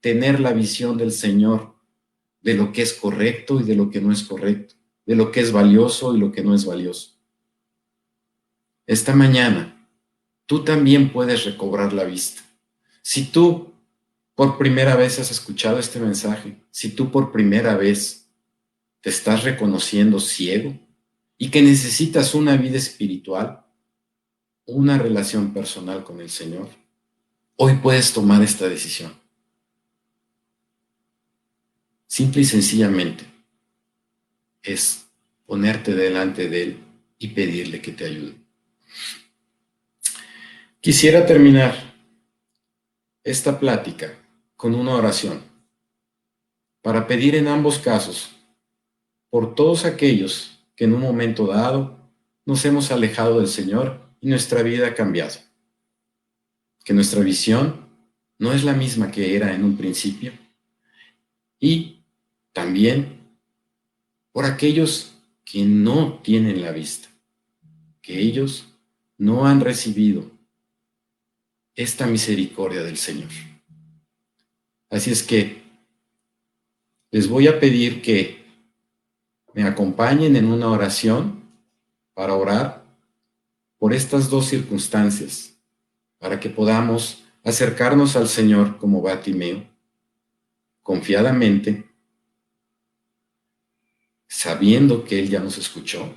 tener 0.00 0.40
la 0.40 0.52
visión 0.52 0.96
del 0.96 1.12
Señor 1.12 1.74
de 2.42 2.54
lo 2.54 2.72
que 2.72 2.82
es 2.82 2.94
correcto 2.94 3.60
y 3.60 3.64
de 3.64 3.74
lo 3.74 3.90
que 3.90 4.00
no 4.00 4.12
es 4.12 4.22
correcto, 4.22 4.74
de 5.06 5.14
lo 5.14 5.30
que 5.30 5.40
es 5.40 5.52
valioso 5.52 6.14
y 6.16 6.20
lo 6.20 6.32
que 6.32 6.42
no 6.42 6.54
es 6.54 6.64
valioso. 6.64 7.18
Esta 8.86 9.14
mañana, 9.14 9.88
tú 10.46 10.64
también 10.64 11.12
puedes 11.12 11.44
recobrar 11.44 11.92
la 11.92 12.04
vista. 12.04 12.42
Si 13.02 13.26
tú 13.26 13.72
por 14.34 14.56
primera 14.56 14.96
vez 14.96 15.18
has 15.18 15.30
escuchado 15.30 15.78
este 15.78 16.00
mensaje, 16.00 16.56
si 16.70 16.90
tú 16.90 17.10
por 17.10 17.30
primera 17.30 17.76
vez 17.76 18.30
te 19.00 19.10
estás 19.10 19.44
reconociendo 19.44 20.18
ciego 20.18 20.78
y 21.36 21.50
que 21.50 21.62
necesitas 21.62 22.34
una 22.34 22.56
vida 22.56 22.78
espiritual, 22.78 23.64
una 24.66 24.98
relación 24.98 25.52
personal 25.52 26.04
con 26.04 26.20
el 26.20 26.30
Señor, 26.30 26.68
hoy 27.56 27.76
puedes 27.76 28.12
tomar 28.12 28.42
esta 28.42 28.68
decisión. 28.68 29.12
Simple 32.06 32.42
y 32.42 32.44
sencillamente 32.44 33.24
es 34.62 35.06
ponerte 35.46 35.94
delante 35.94 36.48
de 36.48 36.62
Él 36.62 36.84
y 37.18 37.28
pedirle 37.28 37.80
que 37.80 37.92
te 37.92 38.04
ayude. 38.04 38.34
Quisiera 40.80 41.26
terminar 41.26 41.74
esta 43.22 43.60
plática 43.60 44.14
con 44.56 44.74
una 44.74 44.94
oración 44.94 45.42
para 46.82 47.06
pedir 47.06 47.34
en 47.34 47.48
ambos 47.48 47.78
casos 47.78 48.30
por 49.28 49.54
todos 49.54 49.84
aquellos 49.84 50.58
que 50.74 50.84
en 50.84 50.94
un 50.94 51.00
momento 51.00 51.46
dado 51.46 51.98
nos 52.44 52.64
hemos 52.64 52.90
alejado 52.90 53.38
del 53.38 53.48
Señor 53.48 54.09
y 54.20 54.28
nuestra 54.28 54.62
vida 54.62 54.88
ha 54.88 54.94
cambiado. 54.94 55.38
Que 56.84 56.92
nuestra 56.92 57.20
visión 57.20 57.88
no 58.38 58.52
es 58.52 58.64
la 58.64 58.72
misma 58.72 59.10
que 59.10 59.36
era 59.36 59.54
en 59.54 59.64
un 59.64 59.76
principio. 59.76 60.32
Y 61.58 62.02
también 62.52 63.20
por 64.32 64.44
aquellos 64.44 65.14
que 65.44 65.64
no 65.64 66.20
tienen 66.22 66.62
la 66.62 66.70
vista, 66.70 67.08
que 68.00 68.20
ellos 68.20 68.68
no 69.18 69.46
han 69.46 69.60
recibido 69.60 70.30
esta 71.74 72.06
misericordia 72.06 72.82
del 72.82 72.96
Señor. 72.96 73.30
Así 74.88 75.10
es 75.10 75.22
que 75.22 75.62
les 77.10 77.28
voy 77.28 77.48
a 77.48 77.58
pedir 77.58 78.02
que 78.02 78.44
me 79.54 79.64
acompañen 79.64 80.36
en 80.36 80.46
una 80.46 80.68
oración 80.68 81.42
para 82.14 82.34
orar 82.34 82.79
por 83.80 83.94
estas 83.94 84.28
dos 84.28 84.46
circunstancias, 84.46 85.56
para 86.18 86.38
que 86.38 86.50
podamos 86.50 87.24
acercarnos 87.42 88.14
al 88.14 88.28
Señor 88.28 88.76
como 88.76 89.00
Batimeo, 89.00 89.66
confiadamente, 90.82 91.90
sabiendo 94.28 95.02
que 95.02 95.18
Él 95.18 95.30
ya 95.30 95.40
nos 95.40 95.56
escuchó, 95.56 96.14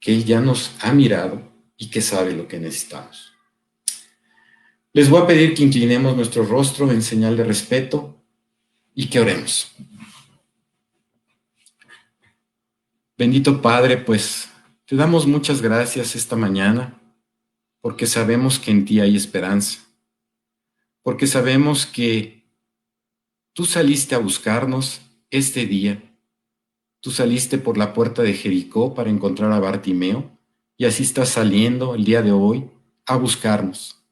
que 0.00 0.12
Él 0.12 0.24
ya 0.24 0.40
nos 0.40 0.72
ha 0.80 0.92
mirado 0.92 1.40
y 1.76 1.88
que 1.88 2.02
sabe 2.02 2.34
lo 2.34 2.48
que 2.48 2.58
necesitamos. 2.58 3.32
Les 4.92 5.08
voy 5.08 5.22
a 5.22 5.26
pedir 5.28 5.54
que 5.54 5.62
inclinemos 5.62 6.16
nuestro 6.16 6.44
rostro 6.44 6.90
en 6.90 7.00
señal 7.00 7.36
de 7.36 7.44
respeto 7.44 8.20
y 8.92 9.06
que 9.06 9.20
oremos. 9.20 9.70
Bendito 13.16 13.62
Padre, 13.62 13.98
pues 13.98 14.48
te 14.86 14.94
damos 14.94 15.26
muchas 15.26 15.62
gracias 15.62 16.14
esta 16.14 16.36
mañana 16.36 17.02
porque 17.80 18.06
sabemos 18.06 18.60
que 18.60 18.70
en 18.70 18.84
ti 18.84 19.00
hay 19.00 19.16
esperanza, 19.16 19.80
porque 21.02 21.26
sabemos 21.26 21.86
que 21.86 22.48
tú 23.52 23.64
saliste 23.64 24.14
a 24.14 24.18
buscarnos 24.18 25.00
este 25.30 25.66
día, 25.66 26.16
tú 27.00 27.10
saliste 27.10 27.58
por 27.58 27.76
la 27.76 27.92
puerta 27.94 28.22
de 28.22 28.34
Jericó 28.34 28.94
para 28.94 29.10
encontrar 29.10 29.50
a 29.50 29.58
Bartimeo 29.58 30.30
y 30.76 30.84
así 30.84 31.02
estás 31.02 31.30
saliendo 31.30 31.96
el 31.96 32.04
día 32.04 32.22
de 32.22 32.30
hoy 32.30 32.70
a 33.06 33.16
buscarnos, 33.16 34.04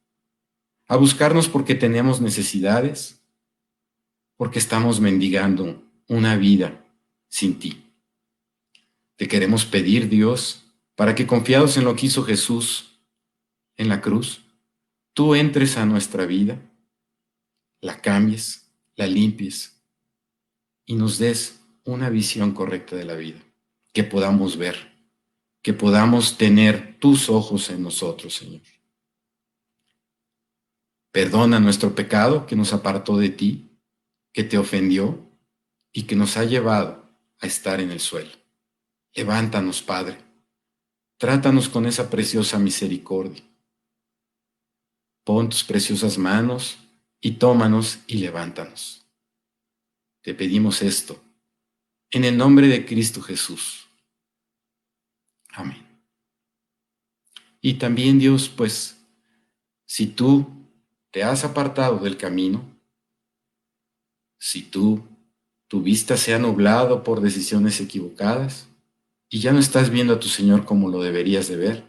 a 0.89 0.97
buscarnos 0.97 1.49
porque 1.49 1.77
tenemos 1.77 2.20
necesidades, 2.20 3.25
porque 4.37 4.59
estamos 4.59 4.99
mendigando 4.99 5.85
una 6.09 6.37
vida 6.37 6.85
sin 7.29 7.61
ti. 7.61 7.93
Te 9.16 9.29
queremos 9.29 9.64
pedir, 9.64 10.09
Dios, 10.09 10.63
para 10.95 11.14
que 11.14 11.26
confiados 11.26 11.76
en 11.76 11.84
lo 11.84 11.97
que 11.97 12.07
hizo 12.07 12.24
Jesús 12.24 13.01
en 13.76 13.88
la 13.88 14.01
cruz, 14.01 14.45
tú 15.12 15.34
entres 15.34 15.76
a 15.76 15.86
nuestra 15.86 16.26
vida, 16.26 16.61
la 17.80 18.01
cambies, 18.01 18.70
la 18.97 19.07
limpies 19.07 19.82
y 20.86 20.95
nos 20.95 21.18
des 21.18 21.61
una 21.84 22.11
visión 22.11 22.53
correcta 22.53 22.97
de 22.97 23.05
la 23.05 23.14
vida, 23.14 23.40
que 23.92 24.05
podamos 24.05 24.57
ver, 24.57 24.92
que 25.62 25.72
podamos 25.72 26.38
tener 26.38 26.99
tus 26.99 27.28
ojos 27.28 27.70
en 27.70 27.82
nosotros, 27.82 28.34
Señor. 28.34 28.62
Perdona 31.11 31.61
nuestro 31.61 31.95
pecado 31.95 32.47
que 32.47 32.57
nos 32.57 32.72
apartó 32.72 33.16
de 33.16 33.30
ti, 33.30 33.78
que 34.32 34.45
te 34.45 34.59
ofendió 34.59 35.28
y 35.92 36.05
que 36.05 36.16
nos 36.16 36.36
ha 36.36 36.45
llevado 36.45 37.09
a 37.40 37.47
estar 37.47 37.80
en 37.80 37.90
el 37.90 38.01
suelo. 38.01 38.32
Levántanos, 39.14 39.80
Padre 39.82 40.34
Trátanos 41.25 41.70
con 41.70 41.87
esa 41.87 42.11
preciosa 42.11 42.59
misericordia. 42.59 43.43
Pon 45.25 45.49
tus 45.49 45.64
preciosas 45.64 46.18
manos 46.18 46.77
y 47.18 47.37
tómanos 47.37 48.01
y 48.07 48.18
levántanos. 48.18 49.07
Te 50.20 50.35
pedimos 50.35 50.83
esto 50.83 51.18
en 52.11 52.25
el 52.25 52.37
nombre 52.37 52.68
de 52.68 52.85
Cristo 52.85 53.22
Jesús. 53.22 53.87
Amén. 55.55 55.83
Y 57.62 57.79
también 57.79 58.18
Dios, 58.18 58.51
pues, 58.51 58.99
si 59.87 60.09
tú 60.09 60.47
te 61.11 61.25
has 61.25 61.43
apartado 61.43 62.01
del 62.01 62.18
camino, 62.18 62.62
si 64.39 64.61
tú, 64.61 65.03
tu 65.68 65.81
vista 65.81 66.18
se 66.18 66.35
ha 66.35 66.39
nublado 66.39 67.03
por 67.03 67.22
decisiones 67.22 67.81
equivocadas, 67.81 68.68
y 69.35 69.41
ya 69.41 69.53
no 69.53 69.59
estás 69.59 69.91
viendo 69.91 70.14
a 70.14 70.20
tu 70.20 70.28
Señor 70.28 70.64
como 70.64 70.89
lo 70.89 71.03
deberías 71.03 71.49
de 71.49 71.57
ver, 71.57 71.85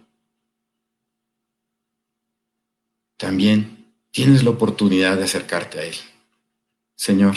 también 3.17 3.93
tienes 4.09 4.43
la 4.43 4.49
oportunidad 4.49 5.15
de 5.15 5.25
acercarte 5.25 5.77
a 5.77 5.83
Él. 5.83 5.93
Señor, 6.95 7.35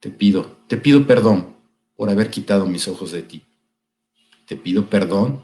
te 0.00 0.10
pido, 0.10 0.58
te 0.68 0.76
pido 0.76 1.06
perdón 1.06 1.56
por 1.96 2.10
haber 2.10 2.28
quitado 2.28 2.66
mis 2.66 2.86
ojos 2.88 3.10
de 3.10 3.22
ti. 3.22 3.42
Te 4.44 4.58
pido 4.58 4.90
perdón 4.90 5.40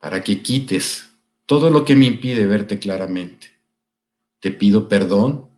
para 0.00 0.24
que 0.24 0.42
quites 0.42 1.08
todo 1.46 1.70
lo 1.70 1.84
que 1.84 1.94
me 1.94 2.06
impide 2.06 2.46
verte 2.46 2.80
claramente. 2.80 3.46
Te 4.40 4.50
pido 4.50 4.88
perdón 4.88 5.48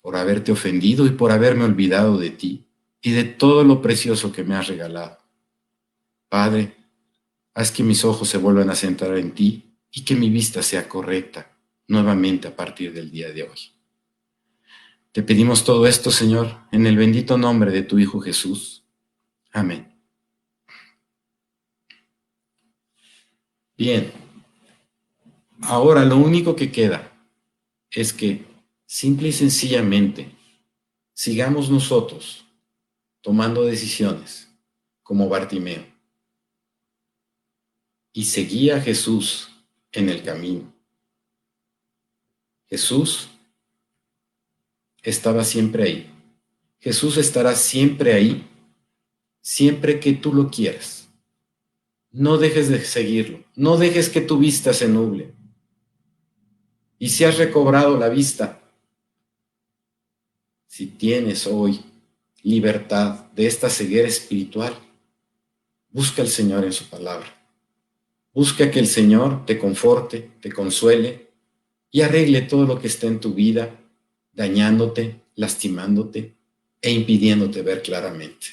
por 0.00 0.16
haberte 0.16 0.52
ofendido 0.52 1.04
y 1.04 1.10
por 1.10 1.30
haberme 1.30 1.64
olvidado 1.64 2.16
de 2.16 2.30
ti 2.30 2.64
y 3.02 3.10
de 3.10 3.24
todo 3.24 3.64
lo 3.64 3.82
precioso 3.82 4.32
que 4.32 4.44
me 4.44 4.54
has 4.54 4.66
regalado. 4.66 5.27
Padre, 6.28 6.76
haz 7.54 7.72
que 7.72 7.82
mis 7.82 8.04
ojos 8.04 8.28
se 8.28 8.38
vuelvan 8.38 8.70
a 8.70 8.74
centrar 8.74 9.16
en 9.16 9.32
ti 9.32 9.78
y 9.90 10.04
que 10.04 10.14
mi 10.14 10.28
vista 10.28 10.62
sea 10.62 10.88
correcta 10.88 11.56
nuevamente 11.86 12.48
a 12.48 12.54
partir 12.54 12.92
del 12.92 13.10
día 13.10 13.32
de 13.32 13.44
hoy. 13.44 13.72
Te 15.12 15.22
pedimos 15.22 15.64
todo 15.64 15.86
esto, 15.86 16.10
Señor, 16.10 16.58
en 16.70 16.86
el 16.86 16.96
bendito 16.96 17.38
nombre 17.38 17.72
de 17.72 17.82
tu 17.82 17.98
Hijo 17.98 18.20
Jesús. 18.20 18.84
Amén. 19.52 19.92
Bien, 23.76 24.12
ahora 25.62 26.04
lo 26.04 26.18
único 26.18 26.54
que 26.54 26.70
queda 26.70 27.12
es 27.90 28.12
que 28.12 28.44
simple 28.84 29.28
y 29.28 29.32
sencillamente 29.32 30.30
sigamos 31.14 31.70
nosotros 31.70 32.44
tomando 33.22 33.64
decisiones 33.64 34.48
como 35.02 35.28
Bartimeo 35.28 35.97
y 38.18 38.24
seguía 38.24 38.78
a 38.78 38.80
Jesús 38.80 39.48
en 39.92 40.08
el 40.08 40.24
camino. 40.24 40.74
Jesús 42.66 43.28
estaba 45.04 45.44
siempre 45.44 45.84
ahí. 45.84 46.10
Jesús 46.80 47.16
estará 47.16 47.54
siempre 47.54 48.14
ahí, 48.14 48.44
siempre 49.40 50.00
que 50.00 50.14
tú 50.14 50.34
lo 50.34 50.50
quieras. 50.50 51.08
No 52.10 52.38
dejes 52.38 52.68
de 52.68 52.84
seguirlo, 52.84 53.44
no 53.54 53.76
dejes 53.76 54.08
que 54.08 54.20
tu 54.20 54.36
vista 54.36 54.74
se 54.74 54.88
nuble. 54.88 55.32
Y 56.98 57.10
si 57.10 57.22
has 57.22 57.38
recobrado 57.38 57.96
la 57.96 58.08
vista, 58.08 58.60
si 60.66 60.88
tienes 60.88 61.46
hoy 61.46 61.84
libertad 62.42 63.30
de 63.36 63.46
esta 63.46 63.70
ceguera 63.70 64.08
espiritual, 64.08 64.76
busca 65.90 66.20
al 66.20 66.28
Señor 66.28 66.64
en 66.64 66.72
su 66.72 66.88
palabra. 66.88 67.37
Busca 68.38 68.70
que 68.70 68.78
el 68.78 68.86
Señor 68.86 69.44
te 69.46 69.58
conforte, 69.58 70.30
te 70.40 70.52
consuele 70.52 71.32
y 71.90 72.02
arregle 72.02 72.42
todo 72.42 72.66
lo 72.66 72.78
que 72.80 72.86
está 72.86 73.08
en 73.08 73.18
tu 73.18 73.34
vida, 73.34 73.80
dañándote, 74.32 75.22
lastimándote 75.34 76.36
e 76.80 76.92
impidiéndote 76.92 77.62
ver 77.62 77.82
claramente. 77.82 78.46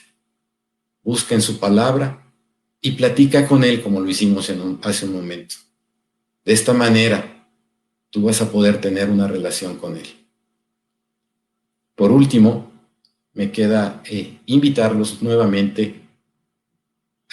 Busca 1.04 1.36
en 1.36 1.44
su 1.44 1.60
palabra 1.60 2.34
y 2.82 2.94
platica 2.94 3.48
con 3.48 3.64
Él 3.64 3.84
como 3.84 4.00
lo 4.00 4.10
hicimos 4.10 4.52
hace 4.82 5.06
un 5.06 5.14
momento. 5.14 5.54
De 6.44 6.54
esta 6.54 6.74
manera, 6.74 7.48
tú 8.10 8.24
vas 8.24 8.42
a 8.42 8.52
poder 8.52 8.82
tener 8.82 9.12
una 9.12 9.28
relación 9.28 9.78
con 9.78 9.98
Él. 9.98 10.08
Por 11.94 12.12
último, 12.12 12.72
me 13.34 13.52
queda 13.52 14.02
eh, 14.06 14.40
invitarlos 14.48 15.22
nuevamente 15.22 16.02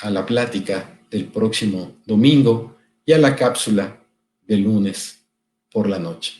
a 0.02 0.10
la 0.10 0.26
plática 0.26 0.91
del 1.12 1.26
próximo 1.26 1.98
domingo 2.06 2.76
y 3.04 3.12
a 3.12 3.18
la 3.18 3.36
cápsula 3.36 4.00
del 4.46 4.62
lunes 4.62 5.24
por 5.70 5.88
la 5.88 5.98
noche. 5.98 6.32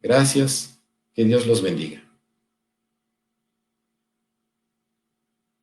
Gracias, 0.00 0.78
que 1.14 1.24
Dios 1.24 1.46
los 1.46 1.62
bendiga. 1.62 2.02